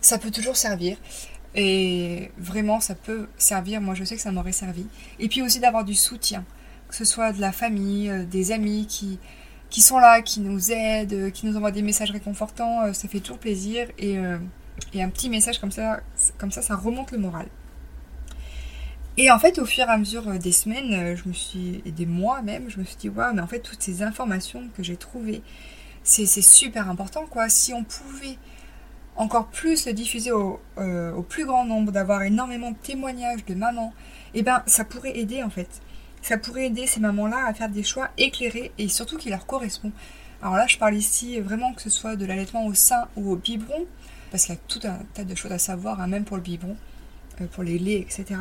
ça 0.00 0.18
peut 0.18 0.30
toujours 0.30 0.56
servir. 0.56 0.96
Et 1.54 2.30
vraiment, 2.38 2.80
ça 2.80 2.94
peut 2.94 3.28
servir. 3.36 3.80
Moi, 3.80 3.94
je 3.94 4.04
sais 4.04 4.16
que 4.16 4.22
ça 4.22 4.32
m'aurait 4.32 4.52
servi. 4.52 4.86
Et 5.18 5.28
puis 5.28 5.42
aussi 5.42 5.60
d'avoir 5.60 5.84
du 5.84 5.94
soutien, 5.94 6.44
que 6.88 6.94
ce 6.94 7.04
soit 7.04 7.32
de 7.32 7.40
la 7.40 7.52
famille, 7.52 8.26
des 8.30 8.52
amis 8.52 8.86
qui, 8.86 9.18
qui 9.70 9.82
sont 9.82 9.98
là, 9.98 10.22
qui 10.22 10.40
nous 10.40 10.72
aident, 10.72 11.30
qui 11.32 11.46
nous 11.46 11.56
envoient 11.56 11.70
des 11.70 11.82
messages 11.82 12.10
réconfortants, 12.10 12.84
euh, 12.84 12.92
ça 12.92 13.08
fait 13.08 13.20
toujours 13.20 13.38
plaisir. 13.38 13.88
Et, 13.98 14.18
euh, 14.18 14.38
et, 14.94 15.02
un 15.02 15.10
petit 15.10 15.28
message 15.28 15.58
comme 15.58 15.72
ça, 15.72 16.00
comme 16.38 16.52
ça, 16.52 16.62
ça 16.62 16.76
remonte 16.76 17.12
le 17.12 17.18
moral. 17.18 17.46
Et 19.16 19.30
en 19.30 19.38
fait, 19.38 19.58
au 19.58 19.66
fur 19.66 19.84
et 19.84 19.90
à 19.90 19.98
mesure 19.98 20.28
euh, 20.28 20.38
des 20.38 20.52
semaines, 20.52 21.16
je 21.16 21.28
me 21.28 21.34
suis, 21.34 21.82
et 21.84 21.90
des 21.90 22.06
mois 22.06 22.40
même, 22.42 22.70
je 22.70 22.78
me 22.78 22.84
suis 22.84 22.96
dit, 22.96 23.08
waouh, 23.08 23.34
mais 23.34 23.42
en 23.42 23.46
fait, 23.46 23.60
toutes 23.60 23.82
ces 23.82 24.02
informations 24.02 24.68
que 24.76 24.82
j'ai 24.82 24.96
trouvées, 24.96 25.42
c'est 26.02 26.26
super 26.26 26.88
important, 26.88 27.26
quoi. 27.26 27.50
Si 27.50 27.74
on 27.74 27.84
pouvait 27.84 28.38
encore 29.18 29.48
plus 29.48 29.86
le 29.86 29.92
diffuser 29.92 30.30
au, 30.30 30.60
euh, 30.78 31.12
au 31.12 31.22
plus 31.22 31.44
grand 31.44 31.64
nombre, 31.64 31.92
d'avoir 31.92 32.22
énormément 32.22 32.70
de 32.70 32.76
témoignages 32.76 33.44
de 33.44 33.54
mamans, 33.54 33.92
eh 34.34 34.42
ben, 34.42 34.62
ça 34.66 34.84
pourrait 34.84 35.18
aider, 35.18 35.42
en 35.42 35.50
fait. 35.50 35.68
Ça 36.22 36.38
pourrait 36.38 36.66
aider 36.66 36.86
ces 36.86 37.00
mamans-là 37.00 37.46
à 37.46 37.52
faire 37.52 37.68
des 37.68 37.82
choix 37.82 38.08
éclairés 38.16 38.72
et 38.78 38.88
surtout 38.88 39.18
qui 39.18 39.28
leur 39.28 39.46
correspondent. 39.46 39.92
Alors 40.40 40.54
là, 40.54 40.66
je 40.68 40.78
parle 40.78 40.94
ici 40.94 41.40
vraiment 41.40 41.72
que 41.74 41.82
ce 41.82 41.90
soit 41.90 42.14
de 42.14 42.24
l'allaitement 42.24 42.64
au 42.66 42.74
sein 42.74 43.08
ou 43.16 43.32
au 43.32 43.36
biberon, 43.36 43.86
parce 44.30 44.46
qu'il 44.46 44.54
y 44.54 44.58
a 44.58 44.60
tout 44.68 44.80
un 44.84 44.98
tas 45.14 45.24
de 45.24 45.34
choses 45.34 45.52
à 45.52 45.58
savoir, 45.58 46.00
hein, 46.00 46.06
même 46.06 46.24
pour 46.24 46.36
le 46.36 46.42
biberon, 46.42 46.76
euh, 47.40 47.46
pour 47.46 47.64
les 47.64 47.78
laits, 47.78 48.02
etc. 48.02 48.40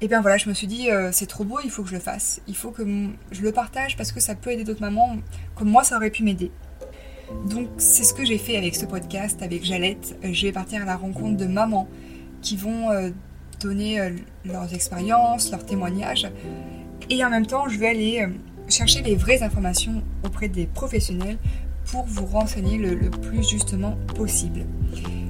Et 0.00 0.08
bien 0.08 0.20
voilà, 0.20 0.36
je 0.36 0.48
me 0.48 0.54
suis 0.54 0.66
dit, 0.66 0.90
euh, 0.90 1.10
c'est 1.12 1.26
trop 1.26 1.44
beau, 1.44 1.58
il 1.62 1.70
faut 1.70 1.82
que 1.82 1.88
je 1.88 1.94
le 1.94 2.00
fasse. 2.00 2.40
Il 2.48 2.56
faut 2.56 2.70
que 2.70 2.82
je 3.30 3.42
le 3.42 3.52
partage 3.52 3.96
parce 3.96 4.10
que 4.10 4.20
ça 4.20 4.34
peut 4.34 4.50
aider 4.50 4.64
d'autres 4.64 4.80
mamans, 4.80 5.16
comme 5.54 5.68
moi, 5.68 5.84
ça 5.84 5.96
aurait 5.96 6.10
pu 6.10 6.24
m'aider. 6.24 6.50
Donc 7.48 7.68
c'est 7.78 8.04
ce 8.04 8.14
que 8.14 8.24
j'ai 8.24 8.38
fait 8.38 8.56
avec 8.56 8.74
ce 8.74 8.86
podcast, 8.86 9.42
avec 9.42 9.64
Jalette. 9.64 10.16
Euh, 10.24 10.32
je 10.32 10.46
vais 10.46 10.52
partir 10.52 10.82
à 10.82 10.84
la 10.84 10.96
rencontre 10.96 11.36
de 11.36 11.46
mamans 11.46 11.88
qui 12.40 12.56
vont 12.56 12.90
donner 13.60 13.98
leurs 14.44 14.72
expériences, 14.72 15.50
leurs 15.50 15.66
témoignages. 15.66 16.30
Et 17.10 17.24
en 17.24 17.30
même 17.30 17.46
temps, 17.46 17.68
je 17.68 17.76
vais 17.76 17.88
aller 17.88 18.24
chercher 18.68 19.02
les 19.02 19.16
vraies 19.16 19.42
informations 19.42 20.04
auprès 20.24 20.48
des 20.48 20.66
professionnels 20.66 21.36
pour 21.90 22.04
vous 22.04 22.26
renseigner 22.26 22.78
le 22.78 23.10
plus 23.10 23.48
justement 23.48 23.98
possible. 24.14 24.66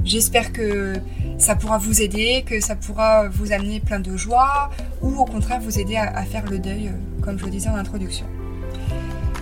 J'espère 0.05 0.53
que 0.53 0.95
ça 1.37 1.55
pourra 1.55 1.79
vous 1.79 2.01
aider, 2.01 2.43
que 2.47 2.61
ça 2.61 2.77
pourra 2.77 3.29
vous 3.29 3.53
amener 3.53 3.79
plein 3.81 4.01
de 4.01 4.17
joie 4.17 4.71
ou 5.03 5.15
au 5.15 5.25
contraire 5.25 5.61
vous 5.61 5.79
aider 5.79 5.97
à, 5.97 6.25
faire 6.25 6.51
le 6.51 6.59
deuil, 6.59 6.89
euh, 6.89 7.23
comme 7.23 7.39
je 7.39 7.45
le 7.45 7.51
disais 7.51 7.69
en 7.69 7.75
introduction. 7.75 8.25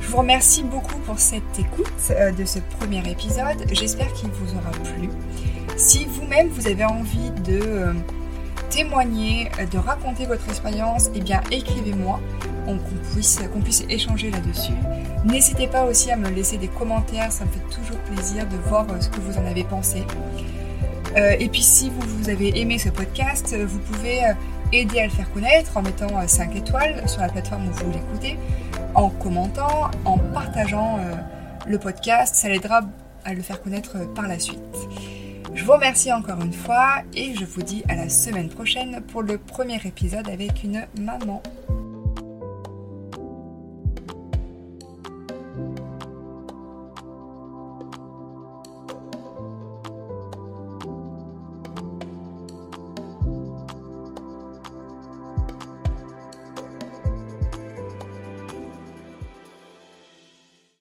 Je 0.07 0.12
vous 0.12 0.19
remercie 0.19 0.62
beaucoup 0.62 0.99
pour 1.01 1.19
cette 1.19 1.59
écoute 1.59 1.92
euh, 2.12 2.31
de 2.31 2.45
ce 2.45 2.61
premier 2.79 3.03
épisode. 3.11 3.66
J'espère 3.73 4.12
qu'il 4.12 4.29
vous 4.31 4.57
aura 4.57 4.71
plu. 4.71 5.09
Si 5.77 6.05
vous-même 6.05 6.47
vous 6.49 6.69
avez 6.69 6.85
envie 6.85 7.33
de 7.45 7.59
euh, 7.61 7.92
témoigner, 8.71 9.51
de 9.69 9.79
raconter 9.79 10.27
votre 10.27 10.49
expérience, 10.49 11.11
eh 11.16 11.21
bien 11.21 11.40
écrivez-moi 11.51 12.21
qu'on 12.66 12.79
puisse, 13.12 13.40
qu'on 13.53 13.61
puisse 13.61 13.85
échanger 13.88 14.31
là-dessus. 14.31 14.75
N'hésitez 15.25 15.66
pas 15.66 15.83
aussi 15.83 16.12
à 16.12 16.16
me 16.16 16.31
laisser 16.31 16.57
des 16.57 16.69
commentaires, 16.69 17.33
ça 17.33 17.45
me 17.45 17.51
fait 17.51 17.77
toujours 17.77 17.99
plaisir 18.03 18.47
de 18.47 18.57
voir 18.69 18.87
ce 19.01 19.09
que 19.09 19.19
vous 19.19 19.37
en 19.38 19.45
avez 19.45 19.64
pensé. 19.64 20.05
Euh, 21.16 21.35
et 21.38 21.49
puis 21.49 21.62
si 21.62 21.90
vous, 21.90 22.03
vous, 22.19 22.29
avez 22.29 22.61
aimé 22.61 22.79
ce 22.79 22.90
podcast, 22.90 23.55
euh, 23.55 23.64
vous 23.66 23.79
pouvez 23.79 24.23
euh, 24.25 24.33
aider 24.73 25.01
à 25.01 25.05
le 25.05 25.11
faire 25.11 25.31
connaître 25.33 25.77
en 25.77 25.83
mettant 25.83 26.27
5 26.27 26.55
étoiles 26.57 27.03
sur 27.09 27.23
la 27.23 27.29
plateforme 27.29 27.69
où 27.69 27.73
vous 27.73 27.90
l'écoutez, 27.90 28.38
en 28.96 29.11
commentant, 29.11 29.90
en 30.04 30.18
partageant 30.18 30.98
le 31.66 31.78
podcast. 31.78 32.35
Ça 32.35 32.48
l'aidera 32.48 32.80
à 33.24 33.35
le 33.35 33.42
faire 33.42 33.62
connaître 33.62 34.12
par 34.14 34.26
la 34.26 34.38
suite. 34.38 34.59
Je 35.54 35.64
vous 35.64 35.72
remercie 35.72 36.12
encore 36.12 36.40
une 36.42 36.52
fois 36.52 37.02
et 37.14 37.35
je 37.35 37.44
vous 37.44 37.62
dis 37.62 37.82
à 37.88 37.94
la 37.94 38.09
semaine 38.09 38.48
prochaine 38.48 39.00
pour 39.02 39.22
le 39.22 39.38
premier 39.38 39.80
épisode 39.85 40.28
avec 40.28 40.64
une 40.64 40.87
maman. 40.98 41.42